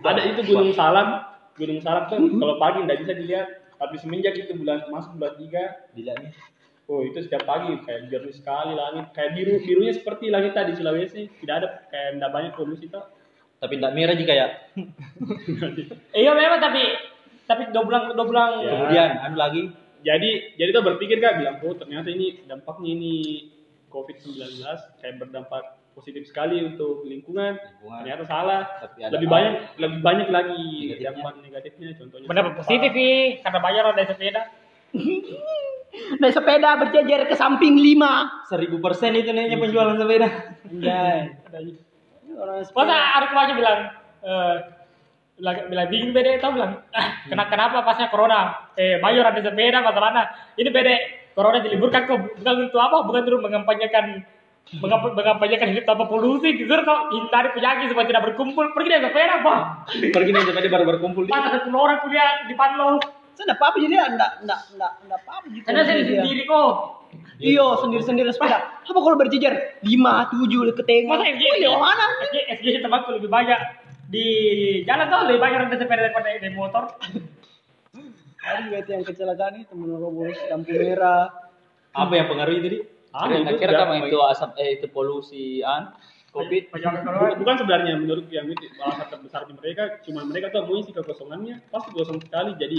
[0.00, 1.28] Ada itu gunung salam.
[1.60, 3.48] Gunung salam tuh kalau pagi nggak bisa dilihat.
[3.76, 6.32] Tapi semenjak itu bulan masuk bulan tiga dilihatnya
[6.90, 9.14] Oh itu setiap pagi kayak biru sekali langit.
[9.14, 13.06] Kayak biru birunya seperti langit tadi di Sulawesi tidak ada kayak tidak banyak polusi tuh
[13.56, 14.46] tapi tidak merah jika ya
[16.12, 16.82] Iya memang tapi
[17.44, 18.70] tapi dua bulan dua bulan Ya.
[18.72, 19.62] kemudian anu lagi.
[20.00, 23.14] Jadi jadi tuh berpikir kak bilang oh ternyata ini dampaknya ini
[23.86, 24.64] COVID-19
[24.96, 27.54] kayak berdampak positif sekali untuk lingkungan.
[27.54, 28.00] Lingkungan.
[28.00, 28.62] ternyata salah.
[28.80, 31.06] Tapi ada lebih hal- banyak lebih banyak lagi Negatifnya.
[31.06, 34.42] dampak negatifnya contohnya Benar positif nih karena bayar ada sepeda.
[36.20, 38.44] Naik sepeda berjejer ke samping lima.
[38.50, 40.28] seribu persen itu nih penjualan sepeda.
[40.66, 41.72] Ada aja.
[42.40, 43.80] Orang Masa ada keluarga bilang
[44.20, 44.56] eh
[45.40, 48.72] bilang, bilang bingung bede tau bilang ah, kena kenapa pasnya corona?
[48.76, 50.22] Eh bayar ada sepeda masalahnya
[50.56, 50.94] ini bede
[51.36, 52.18] corona diliburkan kok.
[52.40, 52.96] Bukan untuk apa?
[53.06, 54.04] Bukan untuk mengampanyakan
[54.80, 56.56] mengamp- mengampanyakan hidup tanpa polusi.
[56.56, 58.64] Justru kok hindari penyakit supaya tidak berkumpul.
[58.72, 59.54] Pergi dengan sepeda apa
[59.90, 61.22] pergi nih sepeda baru berkumpul.
[61.28, 65.20] Di mana sepuluh orang kuliah di panlo Saya enggak apa-apa jadi enggak enggak enggak enggak
[65.22, 65.64] apa-apa gitu.
[65.64, 66.72] karena saya sendiri kok
[67.40, 68.84] Iya, sendiri-sendiri sepeda.
[68.84, 69.80] Apa kalau berjejer?
[69.82, 71.16] Lima, tujuh, ke tengah.
[71.16, 72.04] masa FG Wih, di mana?
[72.22, 73.60] FG FG tempatku lebih banyak
[74.06, 74.26] di
[74.84, 76.84] jalan tuh lebih banyak ada sepeda daripada di motor
[78.60, 81.30] juga itu yang kecelakaan itu menerobos lampu merah.
[81.90, 82.78] apa yang pengaruh itu di
[83.10, 85.90] Ah, Kira- itu kira kamu itu asap eh itu polusi an
[86.30, 86.70] covid.
[87.34, 91.58] bukan, sebenarnya menurut yang itu alasan terbesar di mereka cuma mereka tuh mau isi kekosongannya
[91.66, 92.78] pasti kosong sekali jadi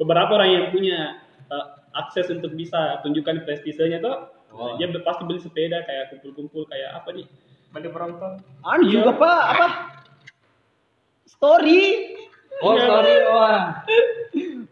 [0.00, 4.16] beberapa orang yang punya eh, akses untuk bisa tunjukkan prestisenya tuh
[4.50, 4.74] Oh.
[4.74, 7.22] Dia pasti beli sepeda kayak kumpul-kumpul kayak apa nih?
[7.70, 8.34] bagi penonton
[8.66, 8.92] Anu Iya.
[8.98, 9.68] juga pak apa?
[11.22, 11.82] Story,
[12.58, 13.86] Oh, sorry, wah.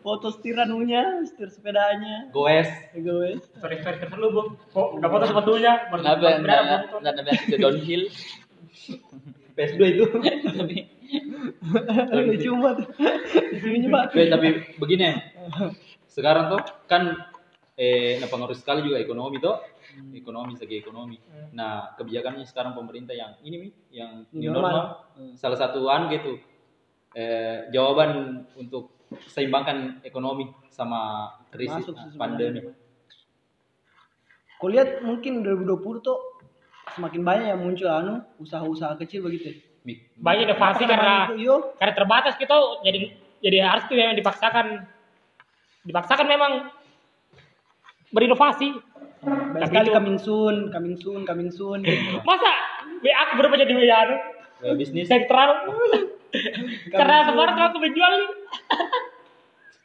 [0.02, 2.26] foto setirannya, setir sepedanya.
[2.34, 2.66] Goes.
[2.92, 3.38] Guys.
[3.54, 6.96] sorry sorry terselubung kok nggak foto sepatunya enggak foto.
[6.98, 8.02] enggak ada ke downhill?
[9.58, 10.04] PS2 itu.
[10.62, 10.76] tapi
[12.30, 12.78] Lucu banget.
[14.06, 15.18] Oke, tapi begini.
[16.06, 17.26] Sekarang tuh kan
[17.78, 19.58] eh pengaruh sekali juga ekonomi tuh.
[20.14, 21.18] Ekonomi segi ekonomi.
[21.58, 25.10] Nah, kebijakannya sekarang pemerintah yang ini Mi, yang new normal.
[25.34, 26.38] Salah satu anu gitu.
[27.18, 28.94] Eh jawaban untuk
[29.26, 32.60] seimbangkan ekonomi sama krisis Masuk nah, pandemi.
[34.58, 36.18] Kau lihat mungkin 2020 tuh
[36.94, 39.54] semakin banyak yang muncul anu usaha-usaha kecil begitu.
[39.86, 39.94] Mi.
[40.18, 44.84] banyak inovasi karena itu, karena terbatas kita jadi jadi harus tuh yang dipaksakan.
[45.86, 46.52] Dipaksakan memang
[48.10, 48.74] berinovasi.
[49.18, 51.80] Banyak Tapi sekali itu- coming soon, coming soon, coming soon.
[52.28, 52.52] masa
[53.00, 54.16] WA aku berubah jadi WA anu?
[54.58, 55.08] Eh, bisnis.
[55.08, 55.70] Sentral.
[56.92, 58.14] Karena kemarin tuh aku menjual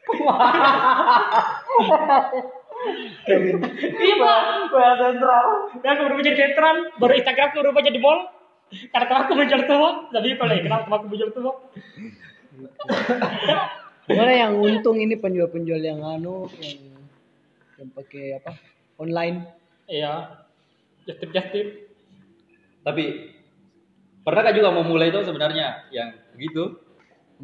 [4.04, 4.40] iya pak.
[4.72, 5.46] WA sentral.
[5.80, 8.18] WA aku berubah jadi sentral baru Instagram aku berubah jadi mall.
[8.74, 11.54] Karena aku menjual semua tapi kalau kenapa aku menjual semua
[14.04, 16.92] Mana yang untung ini penjual-penjual yang anu yang
[17.80, 18.52] yang pakai apa?
[19.00, 19.48] Online.
[19.88, 20.44] iya.
[21.08, 21.68] Just tip just tip.
[22.84, 23.32] Tapi
[24.22, 25.88] pernahkah juga mau mulai itu sebenarnya?
[25.88, 26.62] Yang begitu,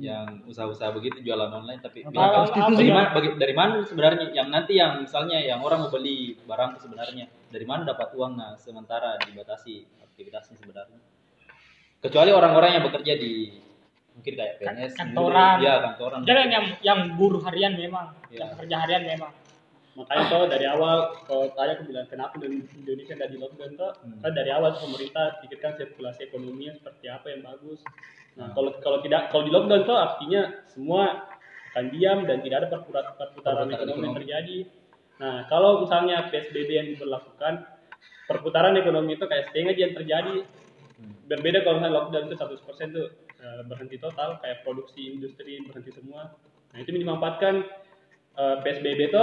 [0.01, 3.17] yang usaha-usaha begitu jualan online tapi bilang, apa, bagaimana, apa?
[3.21, 7.67] bagi- dari mana sebenarnya yang nanti yang misalnya yang orang mau beli barang sebenarnya dari
[7.69, 10.99] mana dapat uang nah sementara dibatasi aktivitasnya sebenarnya.
[12.01, 13.61] Kecuali orang-orang yang bekerja di
[14.11, 15.57] mungkin kayak PNS, kantoran.
[15.61, 16.21] ya kantoran.
[16.25, 18.41] Jangan yang yang buruh harian memang, Iya.
[18.41, 19.33] yang kerja harian memang.
[20.01, 24.17] Makanya tuh dari awal kalau tanya aku bilang kenapa Indonesia nggak di lockdown tuh Hmm.
[24.25, 27.85] kan dari awal pemerintah pikirkan sirkulasi ekonominya seperti apa yang bagus.
[28.41, 28.55] Nah Hmm.
[28.57, 30.41] kalau kalau tidak kalau di lockdown tuh artinya
[30.73, 31.29] semua
[31.71, 34.59] akan diam dan tidak ada perputaran, perputaran ekonomi yang terjadi.
[35.21, 37.55] Nah kalau misalnya PSBB yang diberlakukan
[38.25, 40.37] perputaran ekonomi itu kayak setengah aja yang terjadi.
[40.97, 41.13] Hmm.
[41.29, 43.09] Berbeda kalau misalnya lockdown itu 100% tuh
[43.41, 46.29] berhenti total kayak produksi industri berhenti semua.
[46.73, 47.65] Nah itu dimanfaatkan
[48.37, 49.23] eh, PSBB itu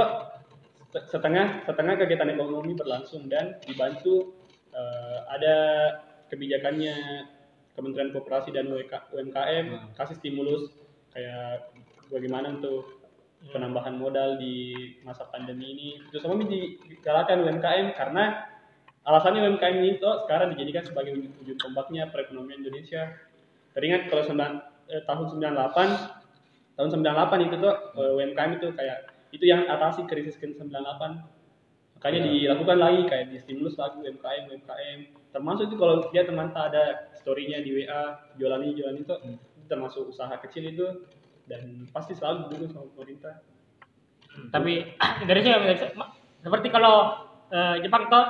[1.06, 4.34] setengah setengah kegiatan ekonomi berlangsung dan dibantu
[4.74, 5.56] eh, ada
[6.32, 6.96] kebijakannya
[7.78, 9.90] Kementerian Koperasi dan UMK UMKM Hmm.
[9.94, 10.74] kasih stimulus
[11.14, 11.70] kayak
[12.10, 12.98] bagaimana untuk
[13.54, 15.90] penambahan modal di masa pandemi ini.
[16.10, 18.50] Itu semua digalakan UMKM karena
[19.06, 23.14] alasannya UMKM ini tuh sekarang dijadikan sebagai ujung tombaknya perekonomian Indonesia.
[23.78, 24.54] Teringat kalau sembilan,
[24.90, 25.88] eh, tahun 98
[26.78, 30.70] tahun 98 itu tuh eh, UMKM itu kayak itu yang atasi krisis ke 98
[31.94, 32.30] makanya Ya.
[32.48, 35.00] dilakukan lagi kayak di stimulus lagi UMKM UMKM
[35.32, 38.02] termasuk itu kalau dia teman tak ada storynya di WA
[38.36, 39.38] jualan ini jualan itu Hmm.
[39.66, 40.86] termasuk usaha kecil itu
[41.44, 43.36] dan pasti selalu didukung sama pemerintah
[44.48, 44.86] Tapi
[45.24, 47.18] Indonesia, Indonesia ma- seperti kalau
[47.50, 48.26] eh, Jepang tuh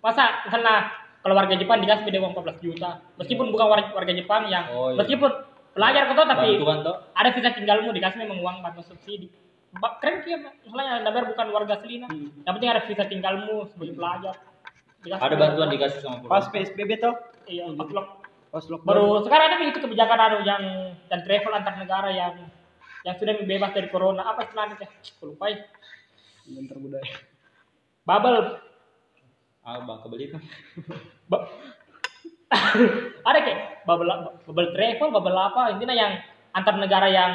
[0.00, 0.90] masa misalnya
[1.20, 4.90] kalau warga Jepang dikasih beda uang 14 juta, meskipun bukan warga, warga Jepang yang Oh,
[4.90, 4.98] iya.
[5.00, 5.30] meskipun
[5.76, 6.96] pelajar kok tapi Bantuan toh.
[7.12, 9.28] ada visa tinggalmu dikasih memang uang bantuan subsidi.
[9.72, 12.08] Ba- Keren kia, misalnya Anda bayar bukan warga asli nah.
[12.08, 14.34] Yang penting ada visa tinggalmu sebagai pelajar.
[14.98, 16.52] Dikasih Ada bantuan dikasih sama Pas pemerintah.
[16.72, 17.14] PSBB tuh,
[17.46, 18.14] Iya, pas lock-
[18.48, 18.88] pas lockdown.
[18.88, 20.62] baru sekarang ada begitu kebijakan anu yang
[21.04, 22.34] dan travel antar negara yang
[23.02, 25.60] yang sudah bebas dari corona apa istilahnya teh Aku lupa ya
[26.48, 27.14] Bentar budaya.
[28.02, 28.40] bubble
[29.60, 30.42] Ah, bang kebeli kan.
[33.28, 34.10] ada kayak bubble
[34.46, 36.12] bubble travel bubble apa intinya yang
[36.54, 37.32] antar negara yang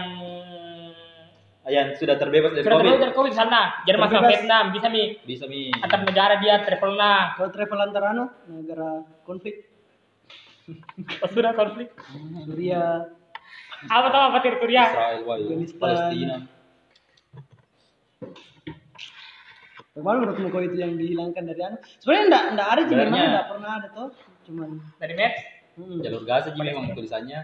[1.61, 2.81] Yang sudah terbebas dari sudah COVID.
[2.89, 4.33] terbebas dari covid sana Terbebas.
[4.33, 5.69] Vietnam bisa mi Bisa mi.
[5.77, 9.69] antar negara dia travel nah Kalau travel antar anu negara konflik
[11.21, 11.93] pas sudah konflik
[12.49, 13.05] Suria,
[13.85, 14.85] apa tahu apa iya.
[15.21, 15.77] Afghanistan.
[15.77, 16.35] Palestina.
[19.91, 21.77] Bagaimana menurutmu kau itu yang dihilangkan dari anu?
[21.99, 24.09] Sebenarnya enggak enggak ada sih memang enggak pernah ada tuh.
[24.47, 25.39] Cuman dari Maps
[25.77, 27.39] hmm, Jalur Gaza sih memang tulisannya.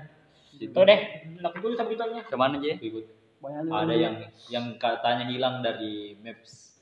[0.58, 1.00] Tuh deh
[1.38, 2.78] nak dulu sambutannya Ke mana aja?
[2.82, 3.06] Ikut.
[3.38, 4.16] banyak Ada yang
[4.50, 6.74] yang katanya hilang dari maps.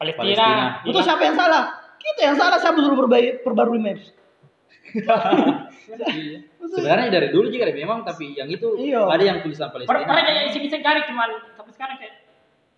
[0.00, 0.66] Palestina, Palestina.
[0.88, 1.62] Itu siapa yang salah?
[2.00, 4.16] Kita yang salah siapa suruh perbaiki perbarui maps?
[5.88, 6.44] Iya.
[6.60, 9.08] Sebenarnya dari dulu juga memang tapi yang itu Iya.
[9.08, 10.04] ada yang tulisan Palestina.
[10.04, 12.14] pernah jadi isi bisa cari cuman sampai sekarang kayak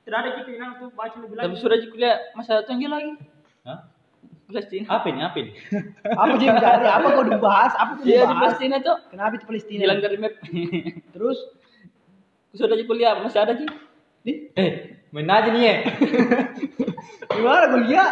[0.06, 1.58] tidak ada gitu yang tuh baca lebih Tapi lagi.
[1.58, 3.18] sudah kuliah masa tinggi lagi.
[3.66, 3.78] Hah?
[4.50, 4.86] Palestina.
[4.90, 5.20] Apa ini?
[5.22, 5.50] Apa ini?
[6.04, 6.86] Apa sih yang cari?
[6.86, 7.72] Apa kau dibahas?
[7.78, 8.40] Apa kau Iya di dibahas?
[8.42, 8.96] Palestina tuh.
[9.08, 9.80] Kenapa itu Palestina?
[9.86, 10.34] Hilang dari map.
[11.14, 11.38] Terus
[12.50, 13.68] Sudah aja kuliah masih ada sih.
[14.20, 14.70] di Eh,
[15.14, 15.74] Main aja nih ya.
[17.34, 18.10] Gimana gue lihat?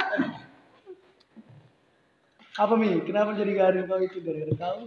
[2.54, 3.02] Apa Mi?
[3.02, 4.78] Kenapa jadi garing kau itu gara-gara kau?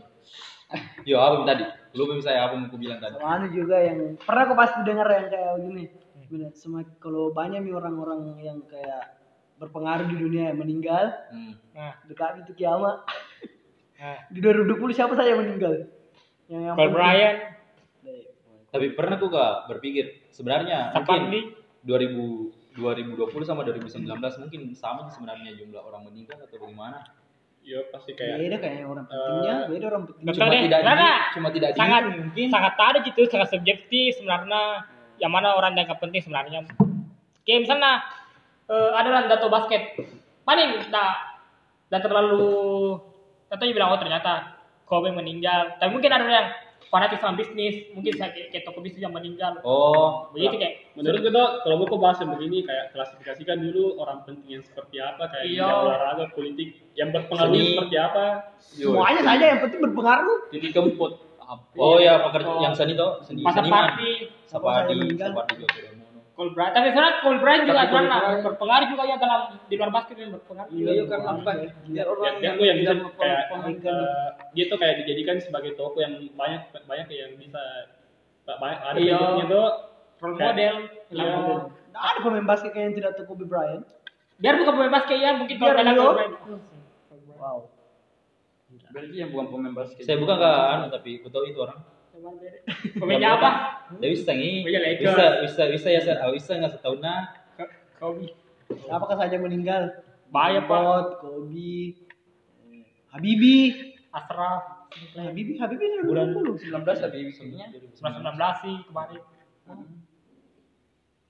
[1.04, 1.64] Yo, apa tadi?
[1.96, 3.20] Lu belum saya apa mau bilang tadi?
[3.20, 5.84] Sama anu juga yang pernah kau pasti dengar yang kayak gini.
[6.32, 9.20] Bener, semakin kalau banyak nih orang-orang yang kayak
[9.62, 11.54] berpengaruh di dunia yang meninggal, Hmm.
[11.72, 13.06] Nah, dekat itu kiamat.
[13.96, 14.18] nah.
[14.34, 15.86] Di 2020 siapa saja yang meninggal?
[16.48, 16.76] Yang yang.
[16.76, 17.38] Bryant,
[18.70, 21.44] Tapi pernah aku gak berpikir sebenarnya Sapandi, mungkin
[21.84, 24.08] 2000 2020 sama 2019
[24.40, 27.04] mungkin sama sebenarnya jumlah orang meninggal atau bagaimana?
[27.62, 30.34] Iya pasti kayak Beda kayaknya orang pentingnya, beda orang pentingnya.
[30.34, 30.62] Cuma deh.
[30.64, 32.48] tidak Karena di- cuma tidak di- sangat mungkin.
[32.48, 34.64] sangat ada gitu, sangat subjektif sebenarnya.
[35.20, 36.60] Yang mana orang yang gak penting sebenarnya.
[37.44, 37.94] Kayak misalnya
[38.72, 40.00] eh, ada lah dato basket,
[40.42, 41.12] paling tidak
[41.88, 42.96] tidak terlalu
[43.52, 44.56] contohnya bilang oh ternyata
[44.88, 45.76] Kobe meninggal.
[45.76, 46.48] Tapi mungkin ada yang
[46.92, 49.56] fanatik sama bisnis, mungkin saya kayak, kayak toko bisnis yang meninggal.
[49.64, 53.96] Oh, Begitu kayak menurut gue tuh kalau gue kok bahas yang begini kayak klasifikasikan dulu
[54.04, 55.68] orang penting yang seperti apa kayak Iya.
[55.72, 57.72] olahraga politik yang berpengaruh Seni.
[57.72, 58.24] seperti apa
[58.60, 60.38] Semuanya saja yang penting berpengaruh.
[60.52, 61.12] jadi kempot
[61.76, 63.96] oh ya pekerja yang seni toh, seni masa seniman.
[63.96, 64.12] Sapadi?
[64.48, 65.26] Sapadi juga
[66.36, 66.74] Bryant.
[66.74, 70.72] Tapi sebenarnya Cole Bryant juga Bryant- berpengaruh juga ya dalam di luar basket yang berpengaruh.
[70.72, 71.52] Iya, iya kan apa?
[71.86, 73.42] Biar orang yang, yang gue yang bisa kayak
[73.84, 77.62] eh, dia tuh kayak dijadikan sebagai toko yang banyak banyak yang bisa
[78.48, 79.18] banyak ada Iya.
[79.46, 79.68] tuh
[80.22, 80.76] Role model.
[81.12, 81.32] Iya.
[81.92, 83.84] Nggak ada pemain basket yang tidak tahu Kobe Bryant.
[84.42, 86.34] Biar bukan pemain basket ya, mungkin kalau Biar Bryant.
[87.38, 87.58] Wow.
[88.92, 90.04] Berarti yang bukan pemain basket.
[90.08, 91.80] Saya bukan gak anu tapi aku tahu itu orang.
[92.98, 93.50] Pemainnya apa?
[93.98, 94.66] Dia bisa nih.
[94.66, 94.80] Oh iya.
[94.98, 96.18] Bisa, bisa, bisa ya, Sir.
[96.18, 97.32] Ah, bisa nggak setahun nah.
[98.02, 98.34] Kobe.
[98.72, 100.02] Siapa saja meninggal?
[100.32, 101.22] Bahaya, Pak.
[101.22, 101.98] Kobe,
[102.68, 103.92] eh, Habibi.
[104.12, 104.92] Asraf.
[105.16, 106.68] Habibi, Habibi ini Bulan 2020.
[106.68, 107.66] 19 tapi isunya.
[107.72, 107.96] 19
[108.60, 109.22] sih kemarin.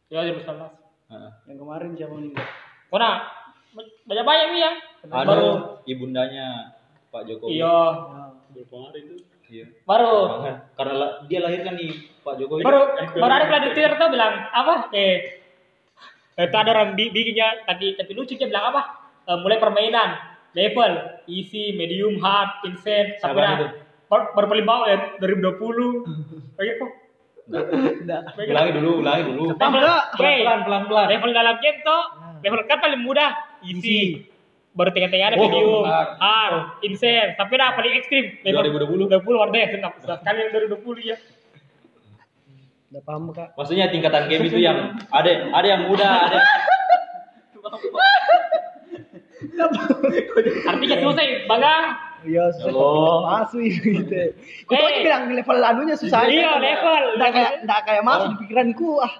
[0.10, 0.74] Ya, 2019.
[1.12, 1.32] Heeh.
[1.46, 2.46] Yang kemarin siapa meninggal?
[2.92, 3.12] Kona,
[4.04, 4.72] banyak banyak nih ya.
[5.08, 5.80] Baru.
[5.88, 6.76] ibundanya
[7.12, 7.60] Pak Jokowi.
[7.60, 7.80] Iya.
[8.12, 9.16] Nah, berpengaruh itu
[9.52, 9.66] Iya.
[9.84, 10.16] Baru.
[10.40, 10.56] Banget.
[10.74, 11.92] Karena la- dia lahirkan nih
[12.24, 12.64] Pak Jokowi.
[12.64, 14.88] Baru baru ada di Twitter tuh bilang apa?
[14.96, 15.16] Eh
[16.40, 18.82] itu ada orang bi- bikinnya tapi tapi lucu dia bilang apa?
[19.28, 20.16] Eh, mulai permainan
[20.52, 20.92] level
[21.28, 23.44] easy, medium, hard, insane, sampai
[24.08, 26.08] baru, baru paling bawah ya 2020.
[26.56, 26.86] Kayak gitu.
[27.52, 28.22] Enggak.
[28.38, 29.44] Ulangi dulu, ulangi dulu.
[29.52, 29.84] Level,
[30.18, 31.08] wey, Pelan, pelan, pelan.
[31.12, 32.02] level dalam game tuh
[32.40, 34.31] level kan paling mudah easy.
[34.72, 36.80] Baru tengah-tengah ada Oh, medium, hard.
[36.82, 39.20] insane, sampai dah paling ekstrim level 2020.
[39.20, 39.94] 2020 luar biasa senang.
[40.00, 41.18] Sekali yang 2020 ya.
[42.88, 43.48] Udah paham kak?
[43.54, 44.78] Maksudnya tingkatan game itu yang
[45.10, 46.40] ada ada yang muda, ada
[50.64, 51.76] Artinya selesai, bangga.
[52.22, 52.70] Iya, susah.
[52.70, 53.18] Allah.
[53.42, 54.22] Masuk gitu.
[54.64, 55.02] Kau tuh Eh.
[55.02, 56.22] bilang level anunya susah.
[56.24, 57.04] Iya, level.
[57.18, 59.14] Enggak kayak enggak kayak masuk di pikiranku ah.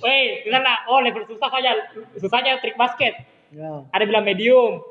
[0.00, 1.70] Weh, sana, oh level susah saja.
[2.16, 3.14] Susahnya trik basket.
[3.52, 3.88] Ya.
[3.96, 4.84] Ada bilang medium,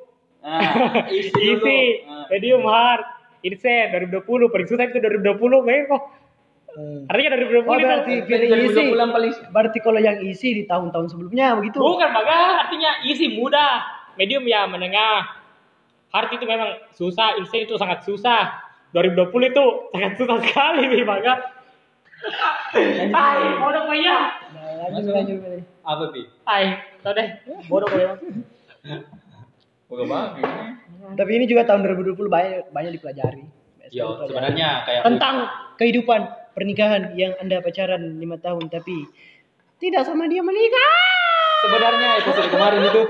[0.48, 3.04] Nah, isi easy, Nah, medium, hard,
[3.44, 4.48] insane, 2020.
[4.48, 6.04] Paling susah itu 2020, weh kok.
[6.78, 7.10] Eh.
[7.10, 7.84] Artinya 2020 Oh itu.
[7.84, 8.84] berarti pilih Dari isi.
[8.86, 11.82] 2020 paling Berarti kalau yang isi di tahun-tahun sebelumnya begitu.
[11.82, 13.84] Bukan bangga, artinya easy, mudah.
[14.16, 15.36] Medium ya menengah.
[16.16, 18.64] Hard itu memang susah, insane itu sangat susah.
[18.96, 21.34] 2020 itu sangat susah sekali, weh bangga.
[23.14, 24.34] Ay, bodoh kau ya.
[24.56, 25.38] Nah, lanjut lanjut.
[25.44, 25.77] lanjut.
[25.88, 26.28] Apa pi?
[26.44, 26.66] Ay,
[27.00, 27.28] tau deh,
[27.66, 28.20] bodoh kau ya.
[29.88, 30.44] Bukan banget.
[31.16, 33.44] Tapi ini juga tahun 2020 banyak banyak dipelajari.
[33.88, 35.48] Yo, sebenarnya kayak tentang
[35.80, 39.08] kehidupan pernikahan yang Anda pacaran lima tahun tapi
[39.80, 40.92] tidak sama dia menikah.
[41.58, 43.02] sebenarnya episode kemarin itu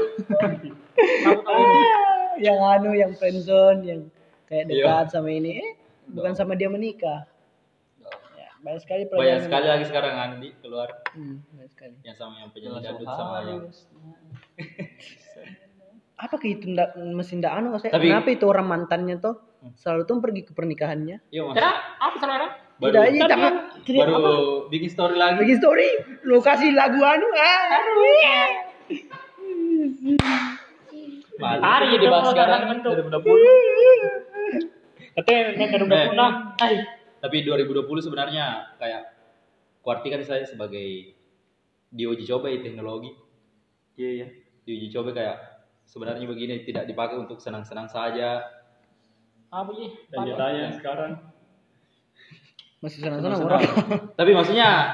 [2.39, 4.01] yang anu yang friendzone yang
[4.45, 4.85] kayak Iya.
[4.85, 5.71] dekat sama ini eh
[6.07, 7.25] bukan sama dia menikah.
[8.67, 11.95] Ya, banyak sekali banyak sekali lagi sekarang Andi keluar Hmm, banyak sekali.
[12.03, 13.63] yang sama yang penyanyi dangdut sama yang
[16.19, 17.95] Apa ke itu ndak mesin ndak anu saya?
[17.95, 19.39] Tapi- Kenapa itu orang mantannya tuh
[19.73, 21.23] selalu tuh pergi ke pernikahannya?
[21.29, 21.79] iya mas Kenapa?
[21.97, 22.47] Apa saudara?
[22.77, 24.29] baru Tidak tapi- jangan baru apa?
[24.67, 25.87] bikin story lagi Bagi story
[26.25, 27.79] lokasi lagu anu ah.
[31.37, 31.61] Malu.
[31.61, 32.91] Hari Itu dibahas itu sekarang tentang bentuk.
[33.23, 35.15] 2020.
[35.15, 36.31] Katanya yang 2020 nah.
[37.17, 38.45] Tapi 2020 sebenarnya
[38.77, 39.03] kayak
[39.81, 41.13] kuartikan saya sebagai
[41.89, 43.15] diuji coba ya teknologi
[43.95, 44.27] Iya, iya.
[44.61, 45.37] diuji coba kayak
[45.83, 48.43] sebenarnya begini tidak dipakai untuk senang-senang saja
[49.47, 49.89] apa ya?
[50.09, 51.11] dan ditanya sekarang
[52.77, 53.61] Masih senang-senang orang.
[54.13, 54.91] tapi maksudnya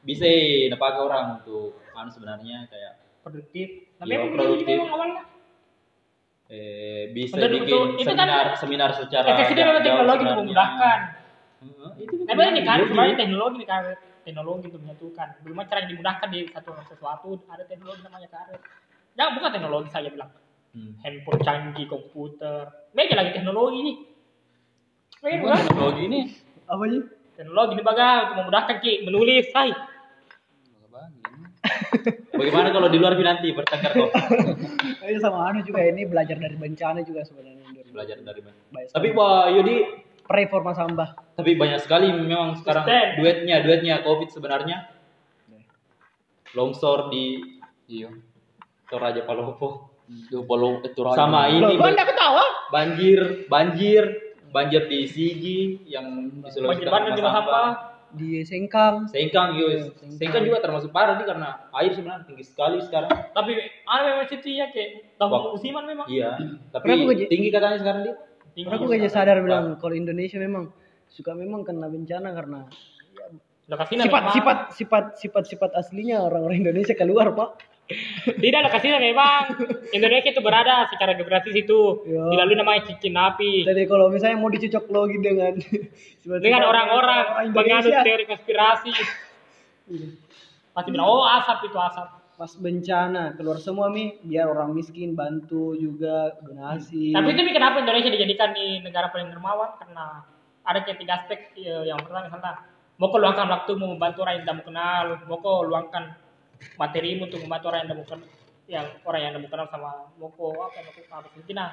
[0.00, 3.88] bisa dipakai orang untuk anu sebenarnya kayak Produktif.
[3.96, 4.78] Tapi emang produktif.
[4.84, 5.24] awalnya.
[6.46, 7.84] eh, bisa Betul, bikin betul.
[7.96, 10.98] Itu kan- seminar seminar secara Efektif memang jauh teknologi untuk memudahkan.
[12.00, 13.82] Itu Tapi ini kan sebenarnya teknologi nih kan.
[14.24, 15.28] teknologi untuk menyatukan.
[15.44, 18.60] Bagaimana cara dimudahkan di satu sesuatu ada teknologi namanya karet.
[19.14, 20.32] Ya bukan teknologi saya bilang.
[20.74, 20.96] Hmm.
[21.04, 22.72] Handphone canggih, komputer.
[22.96, 23.96] Meja lagi teknologi nih.
[25.22, 26.20] Meja Bukan teknologi ini.
[26.64, 27.00] Apa sih?
[27.36, 29.70] Teknologi ini baga untuk memudahkan ki menulis, hai.
[32.34, 34.10] Bagaimana kalau di luar nanti bertengkar kok
[35.04, 37.64] Ini sama anu juga ini belajar dari bencana juga sebenarnya.
[37.88, 38.40] belajar dari?
[38.74, 39.76] Baik Tapi Pak Yudi,
[40.24, 41.08] Preforma Sambah.
[41.34, 43.10] tapi banyak sekali memang sekarang Stand.
[43.20, 44.88] duetnya, duetnya COVID sebenarnya.
[46.54, 47.42] Longsor di
[47.84, 48.08] Iya.
[48.86, 49.90] Toraja Palopo.
[50.06, 50.44] Itu
[51.00, 51.16] raja.
[51.16, 52.44] Sama Loh, ini kok anda ketawa?
[52.68, 54.04] banjir, banjir,
[54.50, 57.62] banjir di Sigi yang di Sulawesi Banjir bandang di Masamba.
[58.14, 59.08] Di Sengkang.
[59.10, 60.10] Sengkang, yo, Iya, Sengkang.
[60.14, 63.10] Sengkang juga termasuk parah nih karena air sebenarnya tinggi sekali sekarang.
[63.10, 66.06] Tapi ada memang situ ya kayak tahun musiman memang.
[66.06, 66.38] Iya,
[66.70, 66.88] tapi
[67.26, 68.14] tinggi katanya sekarang dia.
[68.54, 68.70] Tinggi.
[68.70, 70.70] Aku gak sadar bilang kalau Indonesia memang
[71.10, 72.60] suka memang kena bencana karena
[73.64, 74.34] Lokasi sifat memang.
[74.36, 77.50] sifat sifat sifat sifat aslinya orang-orang Indonesia keluar pak.
[78.44, 79.60] Tidak lokasinya memang
[79.92, 82.24] Indonesia itu berada secara geografis itu Ya.
[82.32, 85.52] dilalui namanya cincin api Jadi kalau misalnya mau dicocok logi dengan
[86.44, 88.92] dengan orang-orang orang menganut teori konspirasi
[90.72, 94.18] pasti bilang oh asap itu asap pas bencana keluar semua mi.
[94.22, 97.14] Biar orang miskin bantu juga donasi.
[97.14, 99.78] tapi itu Mi, kenapa Indonesia dijadikan di negara paling dermawan?
[99.78, 100.26] Karena
[100.64, 102.52] ada kayak tiga aspek ya, yang pertama misalnya
[102.96, 106.14] mau kau luangkan waktu mau membantu orang yang tidak kenal mau kau luangkan
[106.78, 108.28] materimu untuk membantu orang yang tidak kenal
[108.64, 111.70] yang orang yang tidak kenal sama mau kau apa mau kau apa nah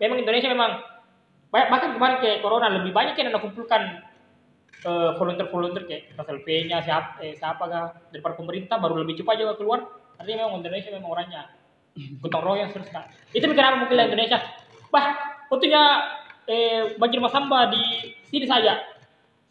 [0.00, 0.70] memang Indonesia memang
[1.52, 3.82] banyak bahkan kemarin kayak corona lebih banyak yang anda kumpulkan
[4.80, 9.54] eh, volunteer-volunteer kayak Russell P-nya siapa eh, siapa kah daripada pemerintah baru lebih cepat juga
[9.60, 9.80] keluar
[10.22, 11.42] artinya memang Indonesia memang orangnya
[12.22, 13.04] gotong royong terus kan
[13.34, 14.38] itu kenapa mungkin Indonesia.
[14.88, 15.12] Bah
[15.52, 15.82] untungnya
[16.48, 18.80] eh, banjir Masamba di sini saja.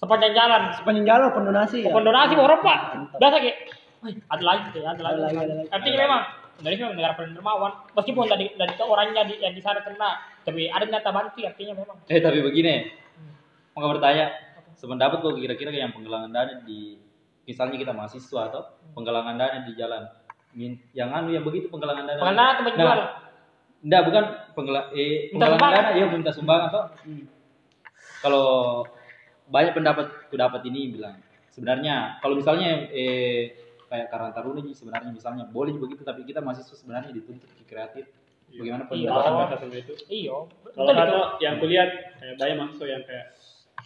[0.01, 0.73] Sepanjang jalan.
[0.73, 1.93] Sepanjang jalan pendonasi ya.
[1.93, 2.79] Pokok donasi orang pak
[3.21, 3.57] biasa kayak
[4.01, 5.69] "Wih, ada lagi kayak ada lagi, Ada lagi, ada lagi.
[5.69, 6.21] artinya memang
[6.61, 7.71] Indonesia memang negara paling dermawan.
[7.93, 10.09] Meskipun dari dari itu orangnya di, yang di sana kena
[10.41, 11.97] tapi ada nyata bantu artinya memang.
[12.09, 12.89] Eh tapi begini,
[13.77, 14.33] mau bertanya,
[14.73, 16.97] sependapat kok kira-kira yang penggalangan dana di
[17.45, 18.61] misalnya kita mahasiswa atau
[18.97, 20.01] penggalangan dana di jalan,
[20.91, 22.19] yang anu yang begitu penggalangan dana.
[22.19, 22.87] Penggalangan dana atau menjual?
[22.91, 23.09] Nah,
[23.81, 25.81] enggak bukan penggalang eh Minta penggalangan sumbangan.
[25.81, 26.81] dana ya minta sumbangan atau
[28.21, 28.47] kalau
[29.47, 31.17] banyak pendapat ku dapat ini bilang
[31.51, 33.57] sebenarnya kalau misalnya eh
[33.91, 38.07] kayak Karang Taruna sebenarnya misalnya boleh begitu tapi kita mahasiswa sebenarnya dituntut ke kreatif.
[38.51, 39.07] Bagaimana Iya.
[39.07, 39.31] pendapat?
[39.47, 40.37] batas sama itu iyo
[40.75, 43.25] kalau kata yang kulihat kayak banyak mahasiswa yang kayak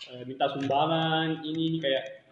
[0.09, 2.24] eh, minta sumbangan ini ini kayak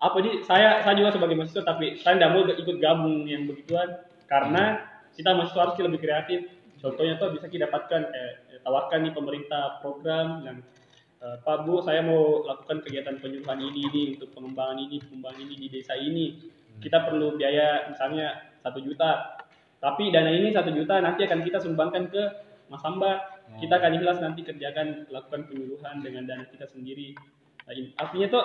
[0.00, 4.00] apa nih saya saya juga sebagai mahasiswa tapi saya tidak mau ikut gabung yang begituan.
[4.24, 4.80] Karena
[5.12, 6.40] kita mahasiswa harus lebih kreatif.
[6.80, 10.58] Contohnya tuh bisa kita dapatkan kayak eh, tawarkan nih pemerintah program yang
[11.20, 15.54] eh, Pak Bu saya mau lakukan kegiatan penyuluhan ini ini untuk pengembangan ini pengembangan ini
[15.60, 16.40] di desa ini.
[16.80, 19.36] Kita perlu biaya misalnya satu juta.
[19.80, 22.22] Tapi dana ini satu juta nanti akan kita sumbangkan ke
[22.72, 23.20] Mas Hamba.
[23.60, 27.12] Kita akan ikhlas nanti kerjakan lakukan penyuluhan dengan dana kita sendiri.
[27.68, 28.44] Nah, in- artinya tuh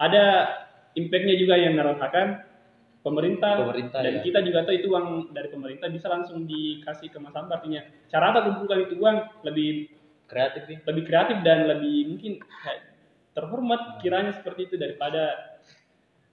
[0.00, 0.24] ada
[0.96, 2.42] impactnya juga yang merasakan
[3.00, 4.22] pemerintah, Pemerintah, dan ya.
[4.22, 7.56] kita juga tuh itu uang dari pemerintah bisa langsung dikasih ke Mas Hamba.
[7.56, 7.80] Artinya
[8.12, 9.88] cara apa kumpulkan itu uang lebih
[10.30, 10.78] Kreatif nih.
[10.86, 12.38] lebih kreatif dan lebih mungkin
[13.34, 15.58] terhormat kiranya seperti itu daripada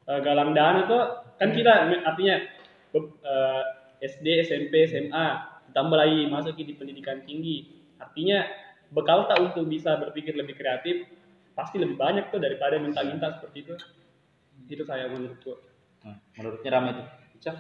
[0.06, 1.02] eh, galang dana tuh
[1.41, 2.46] kan kita artinya
[2.93, 3.63] be- eh,
[3.98, 5.26] SD, SMP, SMA
[5.74, 7.65] ditambah lagi masuk di pendidikan tinggi
[7.98, 8.46] artinya
[8.93, 11.10] bekal tak untuk bisa berpikir lebih kreatif
[11.58, 13.74] pasti lebih banyak tuh daripada minta-minta seperti itu
[14.67, 15.56] itu saya menurutku
[15.97, 17.03] Nah, menurutnya ramai itu.
[17.36, 17.51] Ica,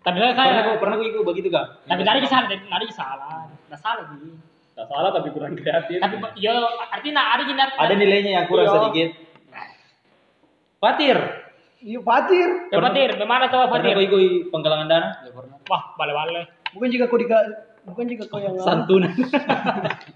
[0.00, 1.86] tapi saya Pernah pernah ikut begitu kak?
[1.86, 4.34] tapi dari salah dari salah nggak salah sih
[4.72, 6.52] tak salah tapi kurang kreatif tapi yo
[6.84, 8.74] artinya ada gini Ada nilainya yang kurang Iya.
[8.76, 9.08] sedikit.
[10.76, 11.16] Fatir,
[11.78, 12.48] Iya Fatir.
[12.68, 13.92] Ya, Fatir, bagaimana pernah Fatir?
[13.92, 15.08] kau ikut penggalangan dana?
[15.66, 16.42] Wah, bale-bale.
[16.72, 17.38] Bukan juga kau dika,
[17.84, 19.10] bukan juga kau yang Santunan.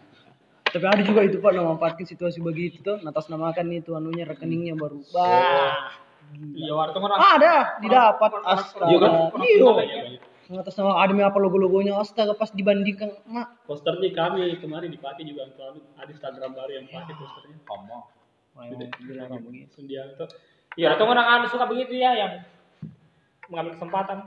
[0.70, 5.03] Tapi ada juga itu Pak memanfaatkan situasi begitu tuh, atas namakan itu anunya rekeningnya baru.
[5.11, 5.99] Bah.
[6.30, 7.18] Iya, warga orang.
[7.18, 8.86] Ada, didapat astaga.
[8.86, 9.11] Iya kan?
[9.42, 10.59] Iya.
[10.62, 13.55] Atas nama ada apa logo-logonya astaga pas dibandingkan mak.
[13.70, 17.99] posternya kami kemarin dipakai juga untuk anu, ada Instagram baru yang pakai posternya Kamu.
[19.07, 19.70] Bilang begitu.
[19.78, 20.26] Sundiang tuh
[20.78, 22.32] Iya, atau orang anu suka begitu ya yang
[23.51, 24.26] mengambil kesempatan.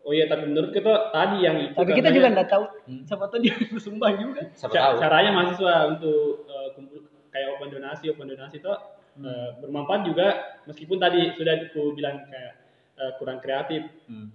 [0.00, 1.76] Oh iya, tapi menurut kita tadi yang itu.
[1.76, 2.64] Tapi kita juga enggak tahu
[3.04, 4.40] siapa tahu dia bersumbang juga.
[4.54, 4.94] Siapa tahu.
[4.98, 6.98] caranya mahasiswa untuk eh, kumpul
[7.28, 8.72] kayak open donasi, open donasi itu
[9.20, 10.26] eh, bermanfaat juga
[10.64, 12.52] meskipun tadi sudah aku bilang kayak
[12.96, 13.84] eh, kurang kreatif.
[14.06, 14.32] Hmm.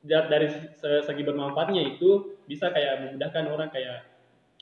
[0.00, 4.04] Da- Dari se- segi bermanfaatnya itu bisa kayak memudahkan orang kayak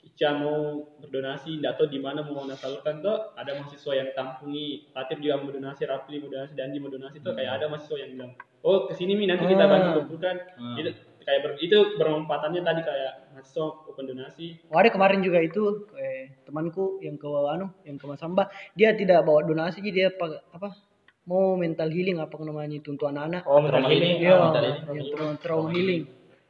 [0.03, 5.17] Ica mau berdonasi, nggak tahu di mana mau nasalkan tuh ada mahasiswa yang tampungi, Fatir
[5.17, 8.31] juga mau donasi, Rafli mau donasi, Dandi mau donasi tuh kayak ada mahasiswa yang bilang,
[8.61, 9.95] oh ke sini mi nanti kita bantu Ah.
[9.97, 10.37] kumpulkan.
[10.59, 10.75] Hmm.
[10.77, 10.91] Itu
[11.23, 14.47] kayak ber- itu bermanfaatannya tadi kayak mahasiswa open donasi.
[14.67, 15.63] Oh, ada kemarin juga itu
[15.95, 20.43] eh, temanku yang ke anu, yang ke Masamba, dia tidak bawa donasi, jadi dia pa-
[20.51, 20.75] apa
[21.23, 23.47] mau mental healing apa namanya itu untuk anak-anak.
[23.47, 24.15] Oh, Trauma mental healing.
[24.19, 25.15] Iya, Oh, mental healing.
[25.15, 26.03] yang trauma, healing.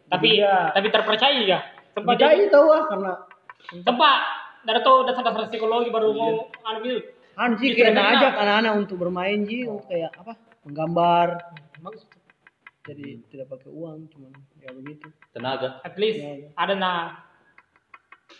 [0.08, 0.28] Tapi
[0.72, 1.58] tapi terpercaya ya.
[1.92, 3.12] Sempat Percaya tahu ah karena
[3.70, 4.18] Tempat
[4.62, 7.00] dari tahu dasar-dasar psikologi baru mau anu gitu.
[7.34, 10.36] Anu sih kayak ngajak anak-anak untuk bermain ji, kayak apa?
[10.68, 11.40] Menggambar.
[11.80, 12.04] Bagus.
[12.82, 15.06] Jadi tidak pakai uang, cuman ya begitu.
[15.30, 15.78] Tenaga.
[15.86, 16.48] At least Iya, iya.
[16.58, 17.22] ada nah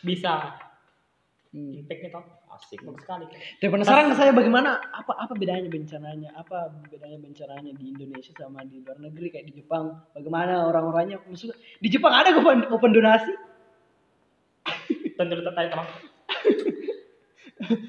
[0.02, 0.58] bisa
[1.52, 1.84] Hmm.
[1.84, 2.24] impactnya tau.
[2.52, 2.80] Asik.
[2.80, 3.24] Bagus sekali.
[3.28, 6.32] Tapi penasaran saya bagaimana apa apa bedanya bencananya?
[6.32, 10.00] Apa bedanya bencananya di Indonesia sama di luar negeri kayak di Jepang?
[10.16, 11.20] Bagaimana orang-orangnya?
[11.24, 13.32] Maksudnya di Jepang ada open, open donasi?
[15.18, 15.86] Tentu terkait teman.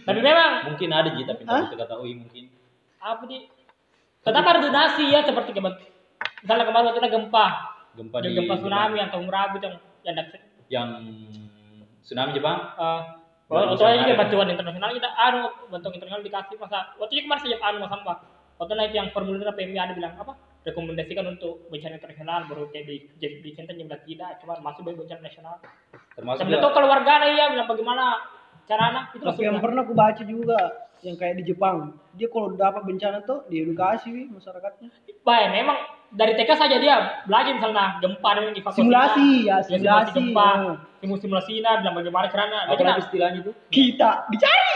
[0.05, 2.43] Tapi memang Mungkin ada Ji, tapi tidak ketahui mungkin.
[3.03, 3.41] apa sih?
[4.23, 5.75] Tetap ada donasi ya seperti kemarin.
[6.45, 7.45] Misalnya kemarin waktu ada gempa,
[7.93, 10.15] Gempa di gempa tsunami atau merabu yang yang
[10.71, 10.89] yang
[11.99, 12.59] tsunami Jepang.
[13.51, 17.41] Luar waktu itu juga bantuan internasional kita anu bantuan internasional dikasih masa waktu itu kemarin
[17.43, 18.13] saja anu mas Hamba
[18.57, 22.95] waktu naik yang formulir PMI ada bilang apa rekomendasikan untuk bencana internasional baru kayak di
[23.19, 25.55] di, bilang tidak cuma masuk dari bencana nasional
[26.15, 28.05] Termasuk itu keluarga ya bilang bagaimana
[28.63, 30.59] cara anak itu Tapi yang pernah aku baca juga
[31.03, 34.87] yang kayak di Jepang, dia kalau dapat bencana tuh diedukasi wih, masyarakatnya.
[35.27, 35.77] Baik, memang
[36.15, 36.95] dari TK saja dia
[37.27, 38.79] belajar misalnya gempa dan evakuasi.
[38.79, 40.11] Simulasi ya, Ya, simulasi.
[40.15, 40.73] gempa, ya.
[41.03, 42.57] simulasi simulasinya bilang bagaimana caranya.
[42.71, 43.51] apa lagi istilahnya itu?
[43.67, 44.71] Kita dicari.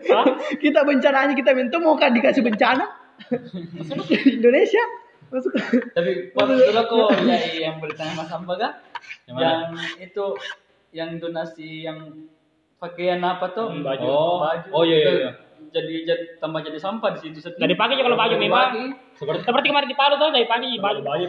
[0.64, 2.88] Kita bencananya kita minta mau kan dikasih bencana.
[4.40, 4.80] Indonesia
[5.30, 5.52] masuk.
[5.96, 7.38] Tapi waktu dulu kok ya
[7.70, 8.72] yang bertanya Mas Hamba kan?
[9.30, 9.60] Yang
[10.02, 10.24] itu
[10.90, 12.28] yang donasi yang
[12.82, 13.70] pakaian apa tuh?
[13.70, 14.06] Hmm, baju.
[14.06, 14.42] Oh,
[14.74, 15.12] oh iya iya.
[15.14, 15.32] iya.
[15.70, 17.38] Jadi, jadi tambah jadi sampah di situ.
[17.54, 18.96] Pagi aja kalau baju memang.
[19.14, 21.26] Seperti Seperti kemarin di Palu tuh dari pagi Baju baju.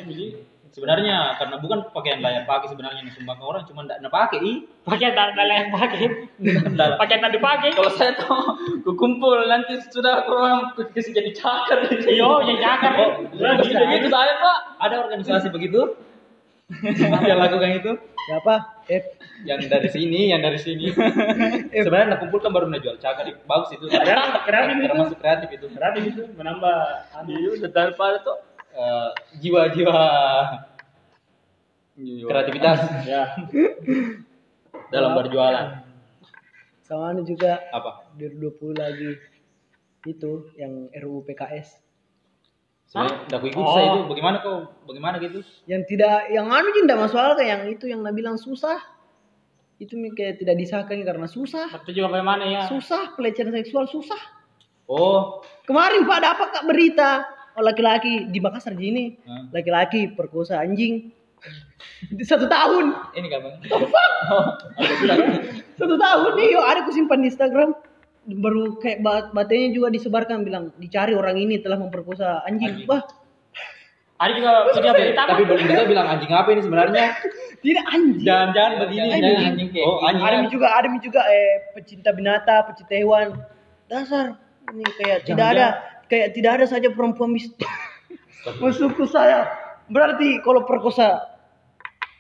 [0.72, 4.54] Sebenarnya karena bukan pakaian layak pakai sebenarnya yang sumbang orang cuma tidak pakai i.
[4.82, 6.00] Pakai dan lain pakai.
[6.98, 7.70] Pakai dan dipakai.
[7.76, 8.58] Kalau saya tuh
[8.88, 11.86] kukumpul nanti sudah kurang kasih jadi cakar.
[11.92, 12.92] Iyo, yang cakar.
[12.98, 13.12] Oh,
[13.62, 14.58] gitu gitu saya pak.
[14.82, 15.94] Ada organisasi begitu
[17.28, 17.92] yang lakukan itu
[18.22, 18.86] Siapa?
[18.86, 19.06] F.
[19.42, 20.94] yang dari sini, yang dari sini.
[21.74, 23.90] Sebenarnya nak kumpulkan baru nak jual cakar, bagus itu.
[23.90, 24.86] Kreatif, kreatif itu.
[24.86, 25.66] Termasuk kreatif itu.
[25.74, 26.78] Kreatif itu menambah
[27.18, 27.30] anu.
[27.34, 28.38] Iya, daripada tuh
[28.72, 29.10] Eh,
[29.44, 30.00] jiwa-jiwa
[32.24, 33.36] kreativitas Ya.
[34.88, 35.84] dalam berjualan.
[36.82, 38.08] Sama anu juga Apa?
[38.16, 39.12] 2020 lagi
[40.08, 41.84] itu yang RUU PKS.
[42.88, 43.76] Sebenarnya tidak ikut Oh.
[43.76, 44.00] saya itu.
[44.08, 44.68] Bagaimana kau?
[44.88, 45.40] Bagaimana gitu?
[45.68, 48.80] Yang tidak yang anu tidak masuk akal kayak yang itu yang bilang susah.
[49.80, 51.68] Itu kayak tidak disahkan karena susah.
[51.84, 52.62] Itu juga bagaimana ya?
[52.72, 54.20] Susah pelecehan seksual susah.
[54.92, 57.24] Oh, Kemarin Pak dapat kak berita
[57.56, 59.48] oh, laki-laki di Makassar gini, Hmm.
[59.52, 61.12] laki-laki perkosa anjing
[62.06, 63.58] Di satu tahun, ini kapan?
[65.80, 67.74] satu tahun nih, yo ada aku simpan di Instagram.
[68.22, 72.78] Baru kayak bat batenya juga disebarkan bilang dicari orang ini telah memperkosa anjing.
[72.78, 72.86] Anjing.
[72.86, 73.02] Wah,
[74.22, 77.06] Ada juga video berita Tapi belum kita bilang anjing apa ini sebenarnya?
[77.66, 78.22] tidak anjing.
[78.22, 79.10] Begini.
[79.10, 79.50] Jangan jangan.
[79.50, 80.22] anjing kayak Oh, anjing.
[80.22, 83.28] Ada juga, ada juga eh pecinta binatang, pecinta hewan.
[83.90, 84.38] Dasar
[84.70, 85.68] ini kayak tidak ada
[86.12, 87.48] kayak tidak ada saja perempuan bis
[88.62, 89.48] masukku saya.
[89.88, 91.24] Berarti kalau perkosa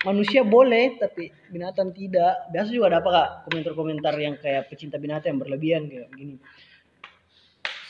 [0.08, 2.48] manusia boleh tapi binatang tidak.
[2.56, 6.40] Biasa juga ada apa kak komentar-komentar yang kayak pecinta binatang yang berlebihan kayak gini.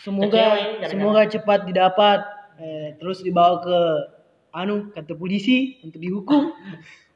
[0.02, 2.20] Semoga Kecewa semoga cepat didapat
[2.58, 3.78] eh, terus dibawa ke
[4.58, 6.49] anu kantor polisi untuk dihukum.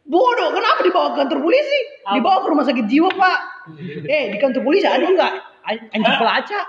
[0.05, 1.79] Bodoh, kenapa dibawa ke kantor polisi?
[2.13, 3.39] Dibawa ke rumah sakit jiwa, Pak.
[4.13, 5.33] Eh, di kantor polisi ada enggak
[5.65, 6.65] an- anjing pelacak?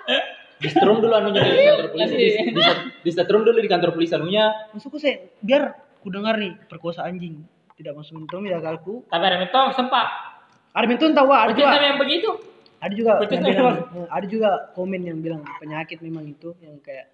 [0.56, 2.14] Di setrum dulu anunya di kantor polisi.
[2.16, 2.62] Di, di,
[3.04, 4.44] di setrum dulu di kantor polisi anunya.
[4.72, 5.62] Maksudku saya biar
[6.00, 7.44] ku dengar nih perkosa anjing
[7.76, 9.04] tidak masuk minum ya kalku.
[9.12, 10.08] Tapi ada metong sempat.
[10.72, 11.76] Ada mentun tahu ada juga.
[11.76, 12.30] yang begitu.
[12.76, 17.08] Ada juga yang bilang, eh, ada juga komen yang bilang penyakit memang itu yang kayak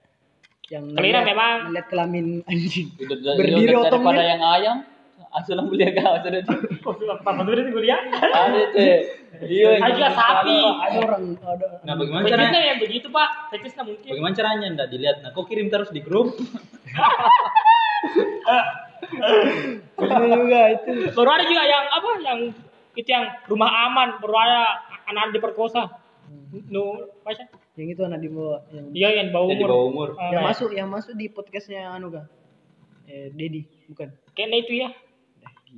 [0.71, 1.55] yang Kelina melihat- memang.
[1.71, 2.89] melihat kelamin anjing.
[2.99, 4.25] Berdiri daripada otongnya.
[4.27, 4.77] yang ayam
[5.33, 8.03] asal mulia kau sudah di dulu itu gue lihat.
[8.13, 8.61] ada
[9.43, 10.59] iya Ada juga sapi.
[10.59, 12.61] Ada orang ada Nah, bagaimana Fetisnya caranya?
[12.65, 13.29] yang begitu pak.
[13.49, 14.09] Fetisnya mungkin.
[14.09, 14.67] Bagaimana caranya?
[14.71, 15.17] Nggak dilihat.
[15.21, 16.37] Nah, kau kirim terus di grup.
[19.95, 20.91] Ini juga itu.
[21.13, 22.39] Baru ada juga yang apa yang
[22.93, 24.63] itu yang rumah aman baru ada
[25.07, 25.89] anak diperkosa.
[26.69, 27.47] No, apa sih?
[27.75, 29.71] Yang itu anak di bawah yang Iya yang bawah Yang di umur.
[29.71, 30.09] bawah umur.
[30.15, 30.49] Ah, yang ya.
[30.49, 32.29] masuk yang masuk di podcastnya anu kah?
[33.05, 34.89] Eh Dedi bukan Kayaknya itu ya.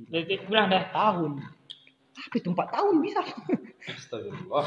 [0.05, 0.91] Jadi bilang dah.
[0.91, 1.39] tahun
[2.15, 3.21] Tapi itu empat tahun bisa.
[3.91, 4.65] Astagfirullah.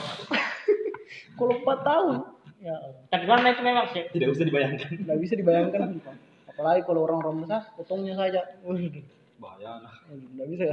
[1.38, 2.14] Kalau empat tahun,
[2.60, 3.02] ya Allah.
[3.08, 4.04] Tapi mana itu memang sih.
[4.12, 4.90] Tidak usah dibayangkan.
[5.08, 5.80] nggak bisa dibayangkan.
[6.52, 8.42] Apalagi kalau orang-orang besar, potongnya saja.
[8.66, 8.90] Waduh,
[9.38, 9.94] Bahaya nah.
[10.10, 10.64] nggak bisa.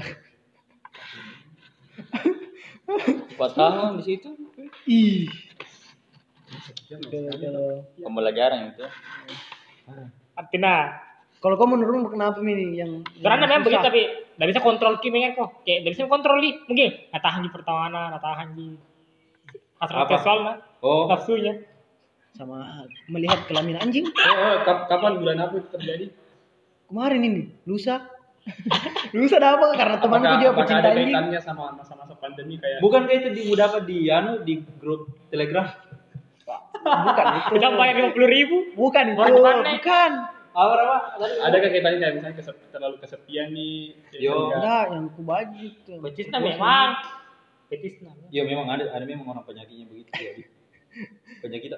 [3.38, 4.30] Empat tahun di situ.
[4.90, 5.30] Ih.
[8.02, 8.86] Pembelajaran itu.
[10.36, 10.98] Artinya
[11.46, 14.02] kalau kau menurut kenapa ini yang Karena memang begitu tapi
[14.34, 15.62] nggak bisa kontrol kimi kan kok.
[15.62, 18.68] Kayak nggak bisa kontrol di mungkin nggak tahan di pertahanan, nggak tahan di
[19.78, 20.10] hasrat Apa?
[20.12, 21.54] seksual nah, Oh, nafsunya.
[22.32, 22.66] sama
[23.08, 24.10] melihat kelamin anjing.
[24.10, 26.06] Oh, oh, kap- kapan bulan apa itu terjadi?
[26.86, 28.10] kemarin ini lusa.
[29.16, 29.74] Lusa ada apa?
[29.74, 31.08] Karena temanku Apakah- dia pecinta ada anjing.
[31.10, 35.66] kaitannya sama masa-masa pandemi kayak bukan kayak itu di dapat di anu di grup Telegram.
[36.86, 37.50] bukan itu.
[37.54, 38.58] Kita bayar lima puluh ribu.
[38.74, 39.22] bukan itu.
[39.22, 40.10] Bukan
[40.56, 40.98] Apa apa?
[41.20, 44.56] ada kaitannya kayak misalnya kesep- terlalu kesepian nih Yo.
[44.56, 46.96] enggak yang ku baju itu Betisna memang.
[47.68, 48.12] Betisna.
[48.32, 50.44] Ya memang ada ada memang orang penyakitnya begitu jadi.
[51.44, 51.72] Penyakit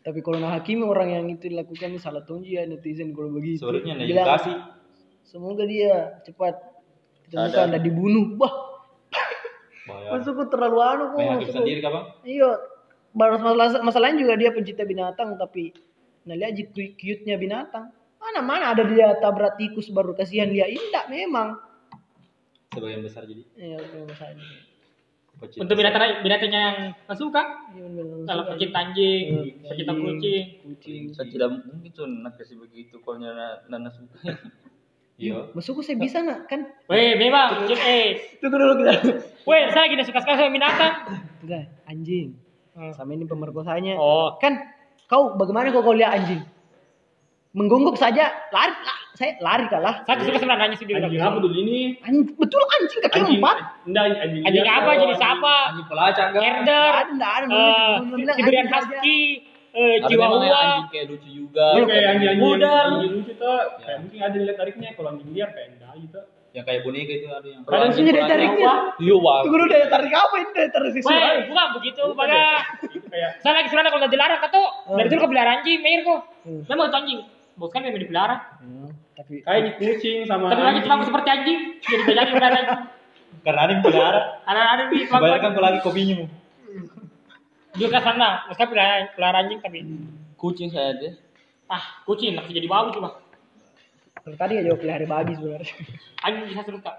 [0.00, 3.60] tapi kalau nah hakimi orang yang itu dilakukan ini salah tonji ya netizen kalau begitu
[3.60, 4.52] sebenarnya edukasi.
[5.26, 6.54] semoga dia cepat
[7.28, 7.74] ditemukan Sadar.
[7.74, 8.54] dan dibunuh wah
[10.16, 12.02] maksudku terlalu anu kok hakim sendiri kapan?
[12.22, 12.50] iya
[13.12, 15.74] baru masalah masalahnya juga dia pencinta binatang tapi
[16.26, 16.58] nah lihat
[16.96, 21.54] cute-nya binatang mana mana ada dia tabrak tikus baru kasihan dia indah memang
[22.68, 23.40] Sebagian besar jadi.
[23.56, 24.44] iya itu masalahnya
[25.36, 25.60] pecinta.
[25.62, 26.76] Untuk binatang binatangnya yang
[27.10, 27.42] suka.
[27.72, 27.84] Iya,
[28.24, 30.44] Kalau pecinta anjing, Hmm, pecinta anjing, kucing.
[30.62, 34.16] kucing Saya tidak mungkin tuh nak kasih begitu kalau nana nana suka.
[35.16, 35.48] Iya.
[35.48, 37.64] Maksudku saya bisa nak kan Weh, memang.
[37.64, 38.36] Eh.
[38.36, 38.92] tunggu dulu kita
[39.44, 40.92] Weh, saya gini suka sekali sama binatang.
[41.40, 42.36] Enggak, anjing
[42.72, 42.92] Hmm.
[42.92, 44.52] sama ini pemerkosanya Oh, kan
[45.06, 46.42] kau bagaimana kau kau lihat anjing
[47.52, 48.98] menggonggok saja lari lah.
[49.12, 51.00] saya lari kalah saya suka sebenarnya sih dia.
[51.00, 54.76] anjing apa dulu ini anjing betul anjing kaki anjing empat enggak anjing Anjing liar.
[54.76, 54.88] apa?
[54.88, 55.54] Oh, Jenis apa?
[55.66, 56.42] Anjing pelacak enggak?
[56.44, 58.76] Herder, Nggak ada nggak ada eh, Siberian anjing.
[58.76, 59.20] Husky,
[59.72, 60.44] eh, Chihuahua.
[60.52, 61.66] anjing kayak lucu juga.
[61.80, 63.80] Kayak anjing-anjing anjing lucu tuh Ya.
[63.80, 66.20] kayak mungkin ada lihat tariknya kalau anjing liar kayak enggak gitu
[66.56, 67.62] Yang kayak boneka itu ada yang.
[67.68, 68.72] Kadang sih dia tariknya.
[68.96, 69.44] Iya, wah.
[69.44, 72.44] tunggu dulu daya tarik apa ini daya tarik sisual bukan begitu, baga.
[72.88, 74.60] itu kayak Saya lagi sebenarnya kalau udah dilarang kata,
[74.96, 76.20] dari dulu kau pelihara anjing, kok.
[76.48, 77.20] Memang itu anjing.
[77.60, 78.36] Bos kan memang dipelihara.
[78.64, 82.80] Hmm, tapi kayak kucing sama Tapi lagi cuma seperti anjing, jadi belajar pelihara anjing.
[83.44, 84.20] Karena ada yang pelihara.
[84.48, 86.26] Ada-ada di Bayarkan kau lagi kopinya mu.
[87.76, 89.84] juga sana, meski pelihara, pelihara anjing tapi
[90.40, 91.10] Kucing saya aja.
[91.68, 93.20] ah kucing nak jadi bau coba.
[94.26, 95.70] Kalau tadi aja pelihara babi sebenarnya
[96.26, 96.92] Anjing bisa suka.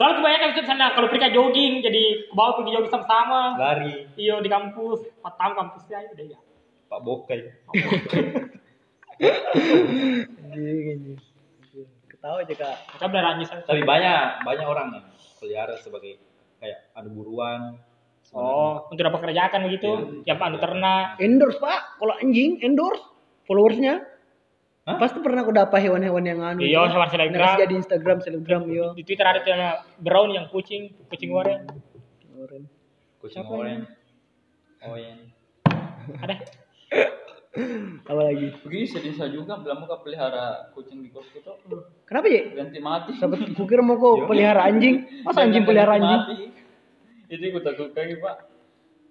[0.00, 3.60] Soalnya kebanyakan itu sana kalau mereka jogging jadi ke bawah pergi jogging sama-sama.
[3.60, 4.08] Lari.
[4.16, 6.38] Iyo di kampus, empat tahun kampusnya udah ya.
[6.88, 7.40] Pak Bokai.
[10.48, 11.18] anjing
[12.08, 13.06] ketawa aja kak Kita
[13.44, 13.60] sana.
[13.68, 15.04] Tapi banyak banyak orang yang
[15.36, 16.16] pelihara sebagai
[16.56, 17.76] kayak adu buruan.
[18.32, 21.20] Oh, untuk dapat kerjaan begitu, yang anu ternak.
[21.20, 23.04] endorse pak kalau anjing endorse
[23.44, 24.17] followersnya
[24.88, 24.96] Hah?
[24.96, 26.96] pasti pernah aku dapat hewan-hewan yang anu Iya, itu.
[26.96, 27.44] hewan selebgram.
[27.60, 31.68] Nah, di Instagram selebgram yo Di Twitter ada tuh nama brown yang kucing, kucing goreng.
[33.20, 33.84] Kucing Siapa oranye.
[34.88, 35.18] Oyen.
[36.24, 36.34] Ada.
[38.06, 41.58] apa lagi Begini sedih saya juga belum mau pelihara kucing di kosku tuh.
[42.06, 43.10] kenapa ya Ganti mati.
[43.18, 46.36] Sahabat kukira mau kok pelihara anjing masa anjing pelihara anjing Mati.
[47.28, 48.36] Itu ikut aku kayak Pak.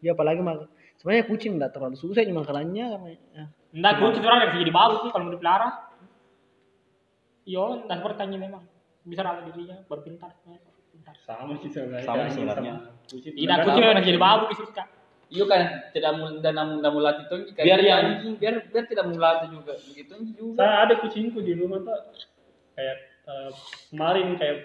[0.01, 3.45] ya apalagi mak sebenarnya kucing enggak terlalu susah cuma karena ya.
[3.77, 5.69] Enggak, kucing orang bisa jadi bau sih kalau mau dipelihara.
[7.47, 8.63] Iya, dan seperti anjing memang.
[9.07, 10.31] Bisa rawat dirinya, berpintar.
[10.91, 11.15] Pintar.
[11.23, 12.73] sama sih sebenarnya Sama Anjing sebenarnya.
[13.05, 14.25] kucing Tidak, kucing apa memang jadi sih?
[14.25, 14.83] bau bisa suka.
[15.27, 15.61] Iya kan
[15.91, 19.49] tidak mau dan namun namun latih tuh kayak Biar yang- anjing biar biar tidak melatih
[19.51, 20.55] juga begitu juga.
[20.57, 21.99] saya ada kucingku di rumah tuh
[22.73, 22.97] kayak
[23.27, 23.51] eh,
[23.91, 24.57] kemarin kayak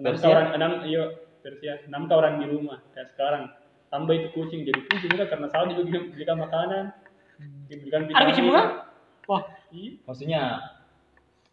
[0.00, 1.04] enam orang enam iya
[1.44, 3.44] Persia enam orang di rumah kayak sekarang
[3.92, 6.84] tambah itu kucing jadi kucing juga karena salah juga diberikan makanan
[7.68, 8.68] diberikan Ada kucing vitamin.
[9.28, 9.90] Wah, Iya.
[10.08, 10.42] Maksudnya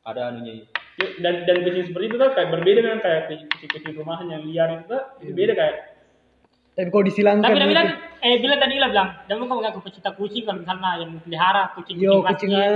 [0.05, 0.63] ada anunya
[0.95, 4.79] Yuk, dan dan kucing seperti itu tuh kayak berbeda dengan kayak kucing-kucing rumahan yang liar
[4.79, 5.75] itu tuh itu beda kayak
[6.75, 7.87] tapi kalau disilangkan tapi dia bilang,
[8.19, 11.95] eh bilang tadi Ila bilang, jangan kau mengaku pecinta kucing kalau misalnya yang pelihara kucing
[12.03, 12.67] yo kucing kucingnya.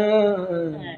[0.80, 0.96] Eh,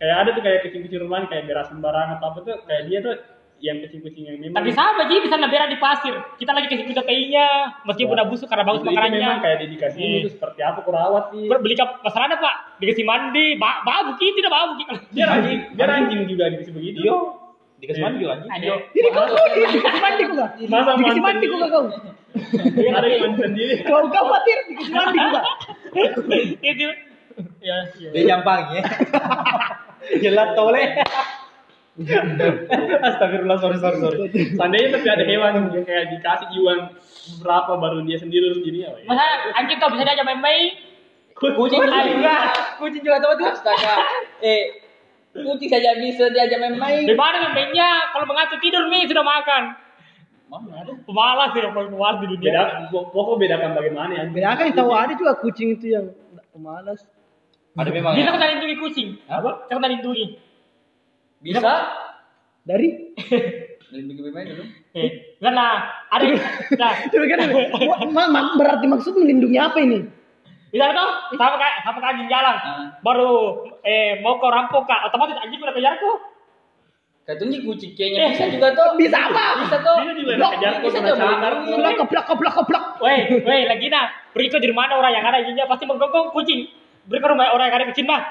[0.00, 3.16] kayak ada tuh kayak kucing-kucing rumahan kayak beras sembarangan atau apa tuh kayak dia tuh
[3.58, 6.12] yang kucing-kucing yang memang Tapi sama sih bisa berak di pasir.
[6.36, 7.46] Kita lagi kasih kuda kayaknya,
[7.82, 9.40] meskipun udah busuk karena bagus itu, itu memang makanannya.
[9.40, 10.18] kayak dedikasi Hmm.
[10.18, 13.80] itu seperti apa aku rawat nih Ber- Beli ke pasar ada pak, dikasih mandi, ba
[13.82, 14.92] bau gitu, tidak bau gitu.
[15.10, 17.16] biar anjing biar anjing juga dikasih begitu Iya.
[17.76, 18.50] Dikasih mandi juga anjing.
[18.50, 20.50] Aduh, Ini kau kau dikasih mandi kok nggak?
[20.66, 21.84] Masa Dikasih mandi nggak kau?
[22.66, 25.44] ada yang mandi sendiri Kau kau khawatir dikasih mandi kok nggak?
[26.62, 26.88] itu.
[27.58, 28.08] Ya, iya.
[28.12, 28.82] Dia jampang ya.
[30.18, 30.84] Jelat tole.
[33.08, 34.18] Astagfirullah, sorry, sorry, sorry.
[34.52, 36.92] Seandainya tapi ada hewan yang kayak dikasih iuran
[37.40, 39.08] berapa baru dia sendiri harus apa ya?
[39.08, 39.24] Masa
[39.56, 40.76] anjing kau bisa diajak main-main?
[41.36, 42.36] Kucing juga.
[42.76, 43.48] Kucing juga tahu tuh.
[43.48, 43.94] Astaga.
[44.44, 44.84] Eh,
[45.32, 47.08] kucing saja bisa diajak main-main.
[47.08, 48.12] Di mana main-mainnya?
[48.12, 49.62] Kalau mengatur tidur nih sudah makan.
[50.52, 50.92] Mana ada?
[51.02, 52.44] Pemalas ya, paling pemalas di dunia.
[52.44, 54.24] Beda, pokok bedakan bagaimana ya.
[54.30, 56.12] Bedakan tahu ada juga kucing itu yang
[56.52, 57.08] pemalas.
[57.76, 58.34] Ada memang Bisa ya.
[58.36, 59.08] kita lindungi kucing.
[59.28, 59.68] Apa?
[59.68, 60.26] Kita lindungi.
[61.44, 61.72] Bisa.
[62.66, 62.88] Dari
[63.94, 64.64] Lindungi main dulu.
[64.98, 65.66] Eh, karena
[66.10, 66.24] ada
[66.80, 67.38] nah, Coba kan
[68.58, 70.00] berarti maksud melindungi apa ini?
[70.66, 72.56] bisa tuh sama kayak sama kayak anjing jalan.
[72.58, 72.86] Ah.
[73.00, 75.94] Baru eh mau kau rampok kak, otomatis anjing udah kejar.
[77.26, 78.88] Kayak tunjuk kucing kayaknya bisa juga tuh.
[78.98, 79.44] Bisa apa?
[79.64, 79.96] Bisa tuh.
[80.04, 81.52] Dia juga udah kejar kok bisa sama tuh cakar.
[81.64, 82.84] Keplak keplak keplak keplak.
[83.00, 86.66] Woi, woi, lagi nah, pergi ke di mana orang yang ada anjingnya pasti menggonggong kucing.
[87.06, 88.22] Beri ke rumah orang yang ada kucing mah.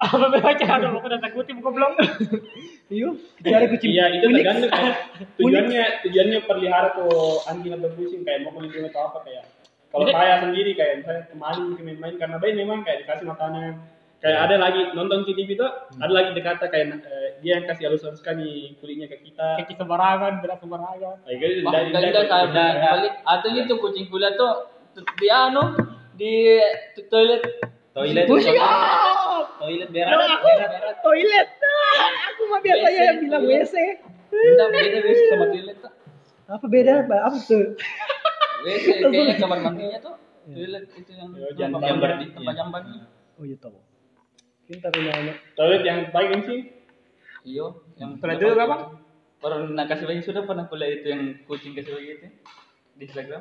[0.00, 1.92] Apa baca ada mau kena takutin muka belum?
[2.88, 3.08] Iya,
[3.46, 3.90] ada kucing.
[3.92, 4.34] Iya itu Unik.
[4.34, 4.96] tergantung kayak
[5.36, 7.12] tujuannya tujuannya pelihara tuh
[7.44, 9.44] anjing atau kucing kayak mau melindungi atau apa kayak
[9.90, 13.72] kalau Jadi- saya sendiri kayak misalnya kemarin mungkin main-main karena bayi memang kayak dikasih makanan
[14.18, 18.34] kayak ada lagi nonton TV itu ada lagi dikata kayak eh, dia yang kasih halus-haluskan
[18.36, 21.16] nih kulitnya ke kita Kaki sembarangan, berak sembarangan.
[21.24, 22.68] kayak gitu dari enggak dari- kayak udah.
[22.90, 23.12] balik.
[23.22, 24.52] Atau itu kucing kuliah tuh
[25.16, 25.62] di anu
[26.14, 26.58] di
[26.94, 27.06] tu-
[27.96, 28.24] toilet.
[28.26, 28.54] Toilet.
[28.54, 29.46] Siap.
[29.60, 30.16] Toilet berat.
[30.16, 30.48] aku
[31.04, 31.48] toilet.
[31.60, 33.74] Nah, aku mah biasanya yang bilang WC.
[34.30, 35.92] Beda beda WC sama toilet tuh.
[36.50, 36.92] Apa beda?
[37.06, 37.66] Apa tuh?
[38.64, 40.14] WC kayaknya kamar mandinya tuh
[40.50, 42.28] toilet itu yang jangan jamban banyak.
[42.34, 42.82] tempat jamban.
[43.38, 43.78] Oh iya tahu.
[44.66, 45.36] Kita punya anak.
[45.58, 46.60] toilet yang baik kan sih
[47.40, 48.76] Iya, yang Toilet dulu berapa?
[49.40, 52.26] Baru nak kasih lagi sudah pernah kuliah itu yang kucing kasih lagi itu
[53.00, 53.40] di Instagram.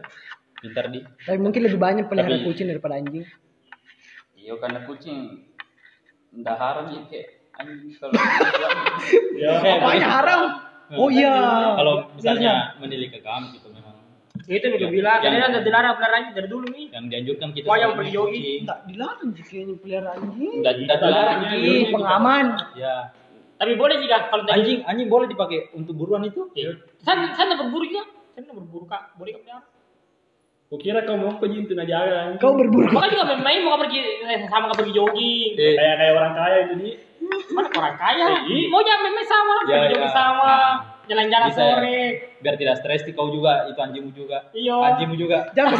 [0.64, 1.04] Pintar di.
[1.04, 3.28] Tapi mungkin lebih banyak pelihara kucing daripada anjing.
[4.40, 5.20] Iya karena kucing
[6.32, 8.14] ndak haram ya kayak anjing kalau
[9.44, 10.42] ya Apanya haram?
[10.92, 11.34] Oh iya.
[11.76, 14.00] Kalau misalnya menilik ke kami gitu memang
[14.50, 16.86] Itu udah bilang, karena udah dilarang pelihara anjing dari dulu nih.
[16.90, 18.66] yang dianjurkan kita Wah, yang beli yogi.
[18.66, 20.54] Enggak dilarang jika ini pelihara anjing.
[20.58, 21.70] Enggak dilarang Iya, Ji.
[21.70, 21.90] iya.
[21.94, 22.46] Pengaman.
[22.74, 22.96] Ya.
[23.60, 26.48] Tapi boleh juga kalau Anjing anjing boleh dipakai untuk buruan itu?
[27.04, 28.04] Saya saya nggak berburu juga.
[28.34, 29.02] Saya nggak berburu kak.
[29.20, 29.62] Boleh kak pelihara.
[30.70, 32.94] Kukira kau mau pergi untuk najaga Kau berburu.
[32.94, 35.50] Makanya juga main-main mau pergi eh, sama nggak pergi jogging.
[35.56, 36.90] eh, kayak kayak orang kaya itu di
[37.50, 38.26] Mana orang kaya?
[38.44, 38.70] Iya.
[38.70, 40.14] Mau jangan main-main sama, Ya, pergi jogging ya.
[40.14, 40.54] sama,
[41.06, 41.74] jalan-jalan Bisa ya.
[41.74, 42.00] sore.
[42.40, 44.38] Biar tidak stres di kau juga, itu anjingmu juga.
[44.52, 44.76] Iya.
[44.88, 45.38] Anjingmu juga.
[45.52, 45.74] Jangan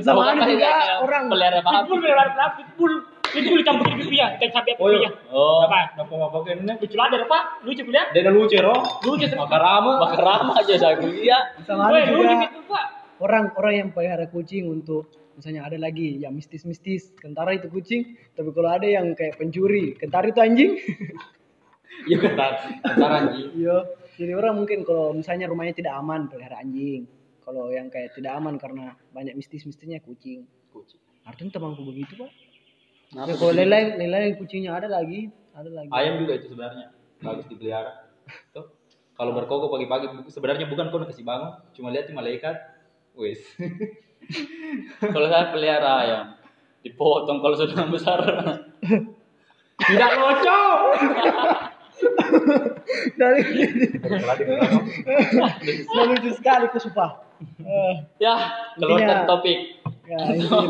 [0.00, 1.22] sama ada juga kayak orang.
[1.26, 1.72] pelihara babi.
[1.74, 2.94] Pitbull pelihara pelihara pitbull.
[3.30, 5.06] Pitbull dicampur di pipi ya, dan Oh, pipi iya.
[5.06, 5.10] ya.
[5.30, 5.78] Oh, Apa?
[5.96, 6.72] apa apa kene?
[6.76, 7.38] Lucu lah ada apa?
[7.62, 8.06] Lucu kuliah.
[8.10, 8.78] Dan lucu roh.
[9.02, 9.38] Lucu sih.
[9.38, 9.92] Makarama.
[10.02, 11.54] Makarama aja saya kuliah.
[11.62, 12.80] Sama ada lucu juga
[13.20, 18.72] orang-orang yang pelihara kucing untuk misalnya ada lagi yang mistis-mistis kentara itu kucing tapi kalau
[18.72, 20.72] ada yang kayak pencuri kentara itu anjing
[22.08, 22.52] Iya kentar.
[22.80, 23.48] Kentar anjing.
[23.56, 23.76] iya
[24.16, 27.04] jadi orang mungkin kalau misalnya rumahnya tidak aman pelihara anjing
[27.40, 31.00] kalau yang kayak tidak aman karena banyak mistis-mistisnya kucing Kucing.
[31.24, 32.32] artinya temanku begitu pak
[33.10, 37.44] Kenapa ya, kalau lelai lelai kucingnya ada lagi ada lagi Ayam juga itu sebenarnya bagus
[37.50, 38.06] dipelihara.
[38.54, 38.70] Tuh.
[39.12, 42.56] Kalau berkokok pagi-pagi sebenarnya bukan kau kasih bangun, cuma lihat malaikat.
[43.12, 43.42] Wes.
[45.12, 46.24] Kalau saya pelihara ayam
[46.80, 48.20] dipotong kalau sudah besar.
[49.76, 50.60] Tidak lucu.
[53.18, 53.42] dari
[55.90, 56.66] Nah, lucu sekali
[57.60, 58.36] Eh, ya,
[58.76, 59.58] keluar Intinya- dari topik.
[60.10, 60.66] Ya ini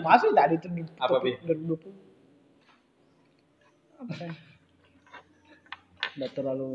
[0.00, 1.34] masuk tadi itu di Apa, Pi?
[1.42, 1.90] 2020
[3.96, 4.28] apa
[6.16, 6.70] udah terlalu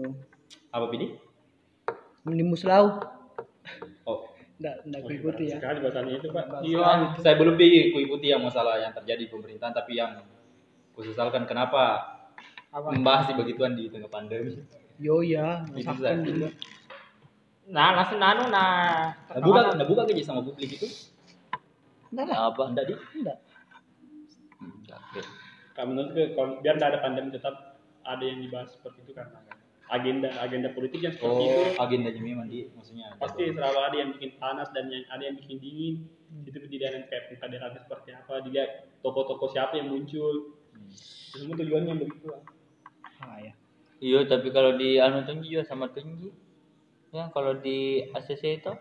[0.70, 1.08] Apa ini?
[2.22, 3.08] menimbus laut
[4.04, 4.26] Oh,
[4.62, 5.58] Nggak, nggak ikuti ya.
[5.58, 6.86] sekali bahasannya itu pak Iya,
[7.18, 10.22] saya belum pi- ikuti yang masalah yang terjadi di pemerintahan, tapi yang
[10.94, 11.98] kusesalkan kenapa
[12.70, 14.62] membahas di begituan di tengah pandemi.
[15.02, 16.26] Yo ya, Itu masakan saya.
[16.30, 16.48] juga.
[17.74, 19.14] Nah, langsung nanu nah.
[19.18, 20.86] Nah, buka, nah, buka kerja sama publik itu?
[22.12, 22.64] Enggak lah, Apa?
[22.68, 22.96] Enggak di?
[23.12, 23.40] enggak.
[25.72, 29.40] Kak menurut gue kalau biar tidak ada pandemi tetap ada yang dibahas seperti itu karena
[29.88, 33.16] agenda agenda politik yang seperti itu Oh, agendanya memang di, maksudnya.
[33.16, 35.96] pasti selalu ada yang bikin panas dan yang ada yang bikin dingin
[36.44, 40.56] itu dilihat kayak pengkaderannya seperti apa dilihat toko-toko siapa yang muncul
[41.32, 42.42] itu semua tujuannya begitu lah
[43.22, 43.54] Ah ya.
[44.02, 46.34] Iya, tapi kalau di anu tinggi juga sama tinggi.
[47.14, 48.74] Ya, kalau di ACC itu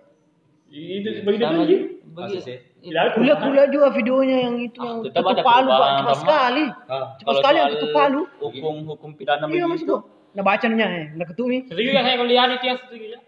[0.71, 1.77] itu begitu sama aja
[2.11, 2.39] Bagi,
[2.81, 5.91] tidak ada Kuliah-kuliah juga videonya yang itu Ah, yang tetap tutup ada palu, Pak.
[5.95, 6.65] Cepat sekali.
[6.91, 8.21] Ah, Cepat sekali yang tutup palu.
[8.43, 9.97] Hukum hukum pidana Iya, begitu.
[10.31, 11.67] Nah, bacanya eh, nah ketumi.
[11.71, 13.21] Setuju ya saya kuliah itu ya setuju ya.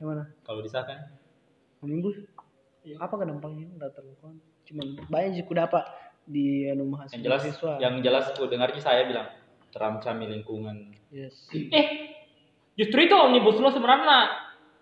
[0.00, 0.24] Yang mana?
[0.44, 0.98] kalau disahkan.
[1.80, 2.16] Menimbus.
[3.00, 3.66] Apa kan dampaknya?
[3.72, 4.34] Enggak terlalu kan.
[4.68, 5.84] Cuman banyak sih ku dapat
[6.28, 7.16] di anu mahasiswa.
[7.16, 7.72] Yang jelas, mahasiswa.
[7.80, 9.28] yang jelas aku dengarnya saya bilang
[9.72, 10.92] terancam lingkungan.
[11.12, 11.48] Yes.
[11.52, 11.86] Eh,
[12.80, 14.18] justru itu omnibus law sebenarnya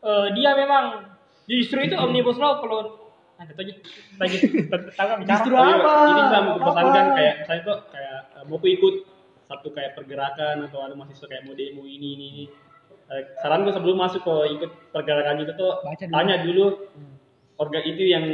[0.03, 1.14] eh, dia memang
[1.47, 2.79] justru itu omnibus law kalau
[3.35, 3.67] ada tuh
[4.17, 4.79] lagi tentang
[5.19, 5.27] bicara.
[5.27, 5.93] Justru Oh, iya, apa?
[6.01, 8.95] Ini bisa mempertahankan kayak misalnya tuh kayak eh, mau aku ikut
[9.45, 12.45] satu kayak pergerakan atau ada mahasiswa kayak mau demo ini ini ini.
[13.05, 16.15] Eh, saran gue sebelum masuk ke ikut pergerakan itu tuh Baca dulu.
[16.15, 16.65] tanya dulu
[17.57, 18.25] organ itu yang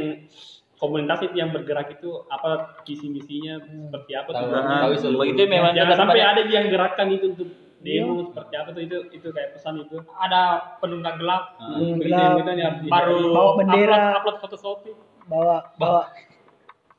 [0.77, 4.77] komunitas itu yang bergerak itu apa visi misinya seperti apa Tahu, tujuannya.
[4.81, 7.49] tahu seluruh itu memang Jangan sampai ada yang gerakan itu untuk
[7.81, 9.97] demo seperti apa tuh itu itu kayak pesan itu.
[10.13, 10.41] Ada
[10.77, 12.45] penunggang gelap Ah, Hmm, gelap.
[12.85, 13.97] baru Bawa bendera.
[14.15, 14.93] upload, upload foto Shopee.
[15.23, 16.01] Bawa bawa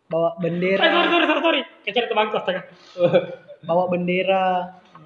[0.06, 1.62] bawa Eh, sorry, bendera, sorry, sorry, sorry.
[1.82, 2.62] Kecil temanku astaga.
[3.62, 4.44] bawa bendera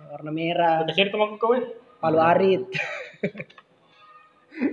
[0.09, 1.59] warna merah, Kecil temanku kowe.
[1.97, 2.65] palu arit.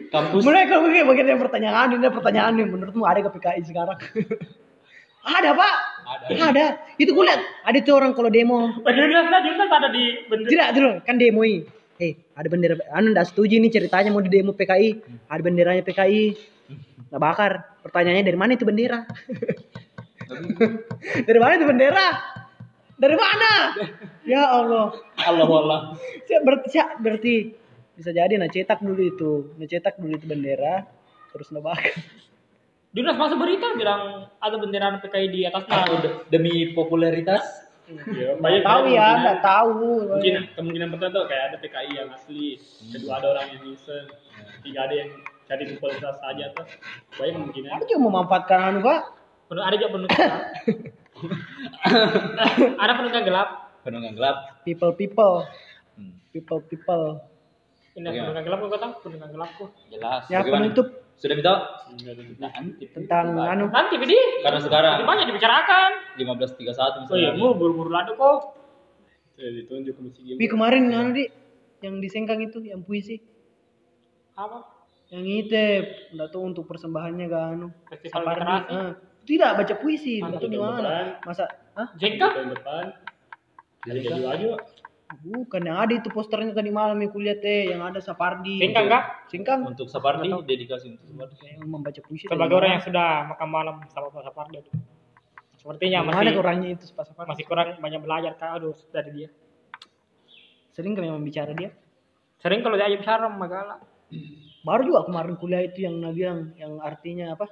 [0.09, 3.99] kampus Mulai kalau begini bagian yang pertanyaan ini pertanyaan nih menurutmu ada ke PKI sekarang?
[5.23, 5.75] Ada pak?
[6.03, 6.25] Ada.
[6.51, 6.65] Ada.
[6.99, 8.75] Itu gue lihat ada tuh orang kalau demo.
[8.83, 10.51] Bendera lah, dia ada di bendera.
[10.51, 11.63] Tidak, tidak, kan demo ini.
[12.03, 12.75] Eh, ada bendera.
[12.91, 14.89] Anu nggak setuju nih ceritanya mau di demo PKI.
[15.31, 16.23] Ada benderanya PKI.
[17.15, 17.79] Nah bakar.
[17.79, 19.07] Pertanyaannya dari mana itu bendera?
[21.27, 22.07] dari mana itu bendera?
[22.99, 23.51] Dari mana?
[24.27, 24.95] Ya Allah.
[25.23, 25.79] Allah Allah.
[26.27, 26.67] Siap, berarti,
[26.99, 27.33] berarti
[27.93, 30.87] bisa jadi nah cetak dulu itu, nah cetak dulu itu bendera,
[31.29, 31.93] terus nah bakar.
[32.93, 35.81] Dinas masuk berita bilang ada bendera PKI di atasnya.
[36.29, 40.07] Demi popularitas Ya, banyak tahu ya, nggak tahu.
[40.07, 42.55] Mungkin kemungkinan pertama tuh kayak ada PKI yang asli,
[42.95, 44.07] kedua ada orang yang iseng,
[44.63, 45.11] tiga ada yang
[45.43, 46.63] cari popularitas saja tuh.
[47.19, 47.69] Banyak kemungkinan.
[47.75, 48.99] Aku cuma memanfaatkan anu pak.
[49.51, 50.41] Penuh ada juga gelap.
[52.81, 53.49] ada penunggang gelap.
[53.83, 54.37] penunggang gelap.
[54.63, 55.43] People people,
[55.99, 57.19] Hmm, people people.
[57.93, 58.15] Ini Bagaimana?
[58.31, 59.65] penunggang gelap kok tahu penunggang gelapku.
[59.91, 60.23] jelas.
[60.31, 61.55] Ya penutup Sudah minta?
[62.35, 62.83] Nah, nanti.
[62.91, 63.71] tentang anu.
[63.71, 64.43] Nanti Bidi.
[64.43, 65.89] Karena sekarang Nanti banyak dibicarakan.
[66.19, 67.39] 15.31 Oh iya, misalnya.
[67.39, 68.59] mu buru-buru lado kok.
[69.39, 71.23] Ya, ditunjuk ke musik Pi kemarin anu di
[71.79, 73.23] yang di Sengkang itu yang puisi.
[74.35, 74.67] Apa?
[75.15, 75.63] Yang itu
[76.11, 77.67] enggak tahu untuk persembahannya ke anu.
[77.87, 78.67] Festival literasi.
[78.67, 78.91] Ah.
[79.23, 80.81] Tidak baca puisi, Ah, enggak tahu di tahun mana.
[80.83, 81.05] depan.
[81.23, 81.43] Masa
[81.73, 81.87] Hah?
[81.95, 82.27] Jengka?
[82.51, 82.85] depan.
[83.87, 84.47] Jadi aja.
[85.21, 88.57] Bukan yang ada itu posternya tadi malam yang kulihat teh yang ada Sapardi.
[88.57, 89.03] Sengkang kah?
[89.29, 91.35] Singkang Untuk Sapardi dedikasi untuk Sapardi.
[91.37, 92.25] kayak membaca puisi.
[92.25, 94.55] Sebagai orang yang sudah makan malam sama Pak Sapardi.
[94.63, 94.73] aduh.
[95.59, 97.29] Sepertinya Mana masih orangnya itu Pak Sapardi?
[97.31, 99.29] masih kurang banyak belajar kak aduh dari dia.
[100.73, 101.69] Sering kami membicara dia.
[102.41, 103.77] Sering kalau dia bicara magala.
[104.63, 107.45] Baru juga kemarin kuliah itu yang Nabi bilang yang artinya apa?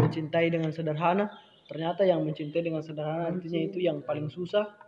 [0.00, 1.30] Mencintai dengan sederhana.
[1.66, 4.85] Ternyata yang mencintai dengan sederhana artinya itu yang paling susah.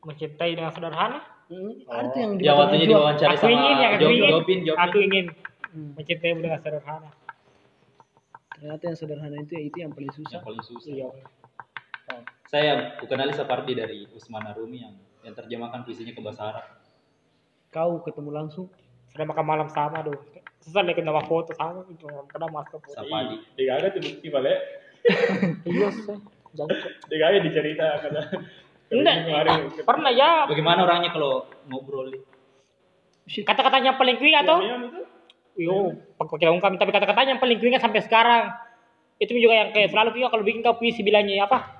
[0.00, 1.20] Mencintai dengan sederhana.
[1.50, 2.92] Hmm, ada tuh yang Oh, Yang waktunya Najwa.
[2.94, 4.30] diwawancara Aku sama ingin ya, aku ingin.
[4.30, 4.80] Jopin, Jopin.
[4.80, 5.24] Aku ingin
[5.70, 5.90] Hmm.
[5.94, 7.10] mencintai dengan sederhana.
[8.50, 10.32] Ternyata yang sederhana itu ya itu yang paling susah.
[10.32, 10.90] yang paling susah.
[10.90, 11.08] Iya.
[12.44, 16.66] Saya kukenali Sapardi dari Usman Arumi yang yang terjemahkan puisinya ke bahasa Arab.
[17.70, 18.66] Kau ketemu langsung.
[19.06, 20.18] Sudah makan malam sama aduh.
[20.60, 22.06] Susah nih nama foto sama itu.
[22.26, 22.94] Pernah masuk foto.
[22.94, 23.38] Sapardi.
[23.54, 24.58] Tiga ada tuh bukti balik.
[25.66, 26.18] Iya sih.
[26.52, 26.76] Jangan.
[27.06, 27.86] Tiga ada dicerita.
[28.90, 29.14] Enggak.
[29.24, 29.60] Kemarin.
[29.86, 30.30] Pernah ya.
[30.50, 32.10] Bagaimana orangnya kalau ngobrol?
[33.30, 34.58] Kata-katanya paling kuing atau?
[34.58, 35.00] Itu.
[35.60, 38.50] Yo, pakai ungkap tapi kata-katanya yang paling kuingnya sampai sekarang.
[39.20, 41.78] Itu juga yang kayak selalu kuing kalau bikin kau puisi bilangnya apa?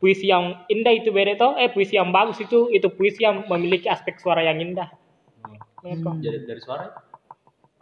[0.00, 3.88] Puisi yang indah itu beda toh, eh puisi yang bagus itu itu puisi yang memiliki
[3.88, 4.88] aspek suara yang indah.
[5.84, 6.14] Ya, kok.
[6.20, 6.88] Jadi dari suara?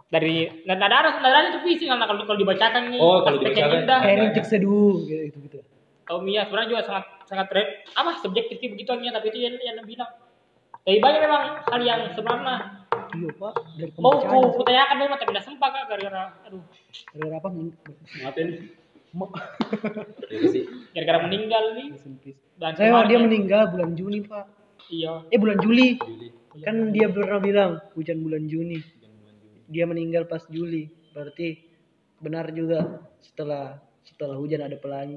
[0.09, 3.71] Dari nada nada nada itu puisi karena kalau kalau dibacakan nih Oh, kalau aspek yang
[3.71, 3.83] dibacakan.
[3.87, 3.99] indah.
[4.03, 5.39] Kayak rintik seduh gitu gitu.
[5.47, 5.59] gitu.
[6.09, 7.53] Oh Mia sebenarnya juga sangat sangat
[7.93, 10.09] apa subjektif begituannya tapi itu yang yang bilang.
[10.83, 12.57] Tapi banyak memang hal yang sebenarnya
[13.09, 13.55] Iya pak.
[13.77, 16.65] Dari mau ku kutanyakan memang tapi tidak sempat kak gara-gara aduh
[17.13, 17.49] Dari apa?
[20.29, 20.63] Jadi sih.
[20.93, 21.89] gara-gara meninggal nih
[22.61, 24.45] dan Saya kemarin- dia meninggal bulan Juni pak.
[24.89, 25.13] Iya.
[25.29, 25.97] Eh bulan Juli.
[25.97, 26.29] Juli.
[26.65, 28.81] Kan dia pernah bilang hujan bulan Juni.
[29.69, 30.89] Dia meninggal pas Juli.
[31.13, 31.61] Berarti
[32.21, 35.17] benar juga setelah setelah hujan ada pelangi.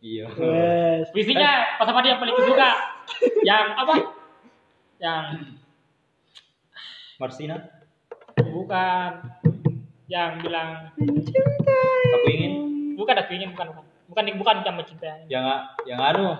[0.00, 0.24] Iya.
[0.32, 1.06] Wes.
[1.12, 2.70] Puisinya pas apa dia yang paling suka?
[3.44, 3.94] yang apa?
[4.96, 5.24] Yang
[7.20, 7.56] Marsina,
[8.48, 9.10] bukan
[10.10, 10.90] yang bilang
[12.16, 12.52] aku ingin
[12.98, 15.44] bukan aku ingin bukan bukan bukan bukan yang mencintai yang
[15.86, 16.34] yang anu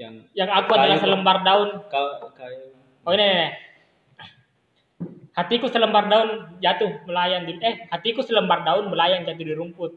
[0.00, 1.04] yang yang aku adalah Kayu.
[1.04, 2.72] selembar daun kau kayak
[3.04, 3.48] oh ini, ini, ini.
[5.36, 9.92] hatiku selembar daun jatuh melayang di eh hatiku selembar daun melayang jatuh di rumput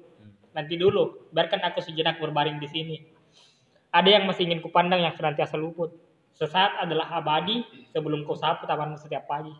[0.55, 2.97] nanti dulu biarkan aku sejenak berbaring di sini.
[3.91, 5.91] Ada yang masih ingin kupandang yang senantiasa luput.
[6.35, 9.51] Sesaat adalah abadi sebelum kau sapu tamanmu setiap pagi.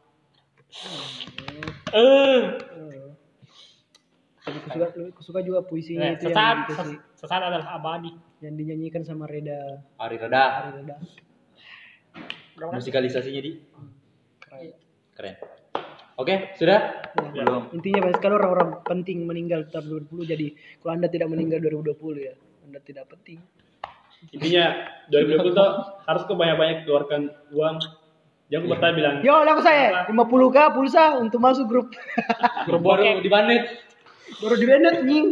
[1.96, 2.40] Eh.
[4.46, 8.12] Aku suka, aku suka juga puisinya Eh, itu yang sesaat dikasih, ses- sesaat adalah abadi.
[8.44, 9.82] Yang dinyanyikan sama Reda.
[9.98, 10.44] Ari Reda.
[10.70, 10.96] Reda.
[12.56, 12.78] Mudah-mudahan.
[12.78, 13.52] Musikalisasinya di.
[15.16, 15.36] Keren.
[16.16, 17.12] Oke, sudah?
[17.36, 17.68] Belum.
[17.76, 20.48] Intinya banyak sekali orang-orang penting meninggal tahun 2020 jadi
[20.80, 23.44] kalau Anda tidak meninggal 2020 ya, Anda tidak penting.
[24.32, 24.66] Intinya
[25.12, 25.70] 2020 tuh
[26.08, 27.78] harus kok banyak-banyak keluarkan uang.
[28.48, 31.88] Jangan bertanya bilang, Yo, laku saya 50k pulsa untuk masuk grup.
[32.64, 33.64] Grup baru di Banet.
[34.40, 35.28] Baru di Bennett nying.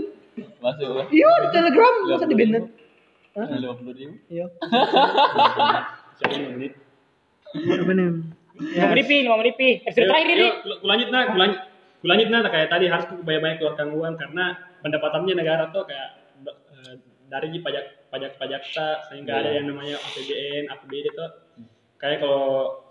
[0.59, 1.07] Masuk.
[1.13, 2.65] Iya, di Telegram masa di Bennett.
[3.34, 4.13] Lima puluh ribu.
[4.29, 4.45] Iya.
[6.21, 6.73] siapa yang menit?
[7.55, 8.09] Apa nih?
[8.54, 9.70] Lima menit pi, lima menit pi.
[9.82, 10.45] Episode terakhir ini.
[10.45, 11.60] Yuk, ku lanjut nah, ku lanjut,
[12.01, 14.45] ku lanjut nah kayak tadi harus banyak-banyak keluarkan uang karena
[14.86, 16.10] pendapatannya negara tuh kayak
[16.45, 16.93] eh,
[17.32, 21.30] dari pajak pajak pajak tak sehingga ada yang namanya APBN, APBD tuh
[21.97, 22.84] kayak kalau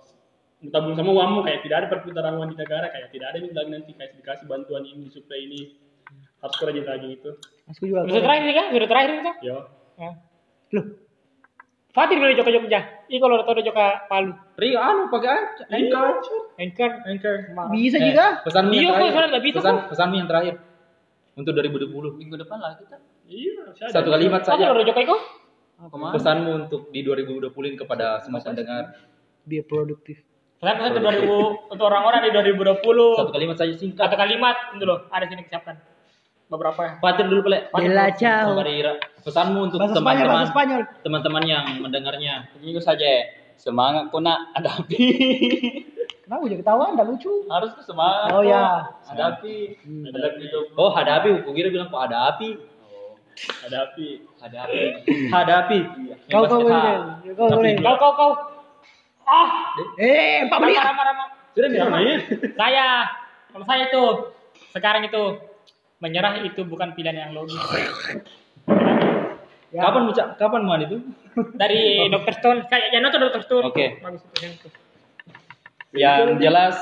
[0.62, 3.54] mau tabung sama uangmu kayak tidak ada perputaran uang di negara kayak tidak ada yang
[3.54, 5.60] lagi nanti kayak dikasih bantuan ini disuplai ini
[6.42, 7.30] harus kau rajin lagi gitu
[7.70, 8.02] Aku juga.
[8.02, 8.66] Episode terakhir ini kan?
[8.74, 9.36] Episode terakhir ini kan?
[9.42, 9.58] yo
[10.00, 10.10] Ya.
[10.72, 10.84] Loh,
[11.92, 12.80] Fatih boleh Jogja Jogja.
[13.06, 14.32] Ih kalau udah tahu udah Jogja Palu.
[14.56, 15.64] Ri, anu pakai aja.
[15.68, 16.08] Anchor.
[16.56, 16.90] Anchor.
[17.04, 17.34] Anchor.
[17.68, 18.26] bisa Eh, juga.
[18.40, 19.12] Pesanmu yang Iya, kok terakhir.
[19.12, 20.54] soalnya nggak bisa, Pesan, pesanmu yang terakhir.
[21.32, 22.16] Untuk 2020.
[22.16, 22.96] Minggu depan lah kita.
[23.28, 23.52] iya.
[23.88, 24.72] Satu kalimat saja.
[24.72, 25.20] udah Jogja kok?
[25.82, 26.12] Ke mana?
[26.16, 28.96] Pesanmu untuk di 2020 kepada semua pendengar.
[29.44, 30.24] Biar produktif.
[30.56, 33.18] Pesan pesan ke 2000 untuk orang-orang di 2020.
[33.18, 34.00] Satu kalimat saja singkat.
[34.00, 35.74] Satu kalimat itu loh, ada sini kesiapkan.
[36.52, 37.00] Beberapa.
[37.00, 37.72] Fatir dulu, Pele.
[37.72, 38.52] Bella ciao.
[39.24, 42.52] Pesanmu untuk teman-teman teman-teman yang mendengarnya.
[42.60, 43.40] Minggu saja.
[43.56, 44.98] Semangat kau nak hadapi.
[46.28, 46.84] Kenapa jadi ketawa?
[46.92, 47.32] Enggak lucu.
[47.48, 48.36] Harus tuh semangat.
[48.36, 48.84] Oh ya.
[49.08, 49.80] Hadapi.
[49.86, 50.64] Hadapi hidup.
[50.76, 51.40] Oh, hadapi.
[51.40, 52.58] Aku kira bilang kok ada api.
[53.64, 54.80] ada api Hadapi.
[55.32, 55.78] Hadapi.
[56.28, 56.60] Kau kau.
[56.68, 57.48] Kau.
[57.56, 58.32] Kau kau kau.
[59.22, 61.28] Ah, Eh, empat ramah.
[61.52, 62.16] Sudah namanya
[62.56, 62.86] Saya,
[63.52, 64.04] kalau saya itu
[64.72, 65.51] sekarang itu
[66.02, 67.54] menyerah itu bukan pilihan yang logis.
[69.72, 69.80] Ya.
[69.80, 70.26] Kapan ucap?
[70.36, 70.96] Kapan man itu?
[71.54, 72.34] Dari Dr.
[72.36, 73.40] Stone, kayak yang nonton Dr.
[73.40, 73.64] Stone.
[73.64, 74.02] Oke.
[74.02, 74.68] Itu
[75.94, 76.76] yang jelas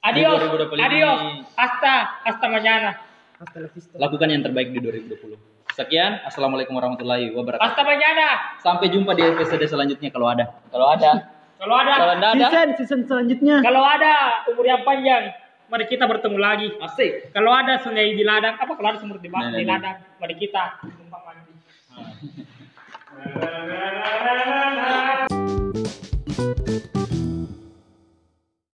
[0.00, 3.00] Adios, 2025 adios, ini- hasta, hasta mañana,
[3.34, 3.96] Hasta la vista.
[3.96, 5.40] lakukan yang terbaik di 2020.
[5.72, 7.64] Sekian, assalamualaikum warahmatullahi wabarakatuh.
[7.64, 8.26] hasta mañana.
[8.60, 10.60] Sampai jumpa di episode selanjutnya kalau ada.
[10.68, 11.32] Kalau ada.
[11.56, 12.28] Kalau ada, Kalau ada.
[12.36, 13.64] Season, season selanjutnya.
[13.64, 15.32] kalau ada umur yang panjang,
[15.68, 16.68] mari kita bertemu lagi.
[16.80, 17.32] Asik.
[17.32, 19.78] Kalau ada sungai di ladang, apa kalau ada sumur di, nah, di nah, nah.
[19.78, 21.52] ladang, mari kita numpang mandi.
[21.94, 22.12] Ah.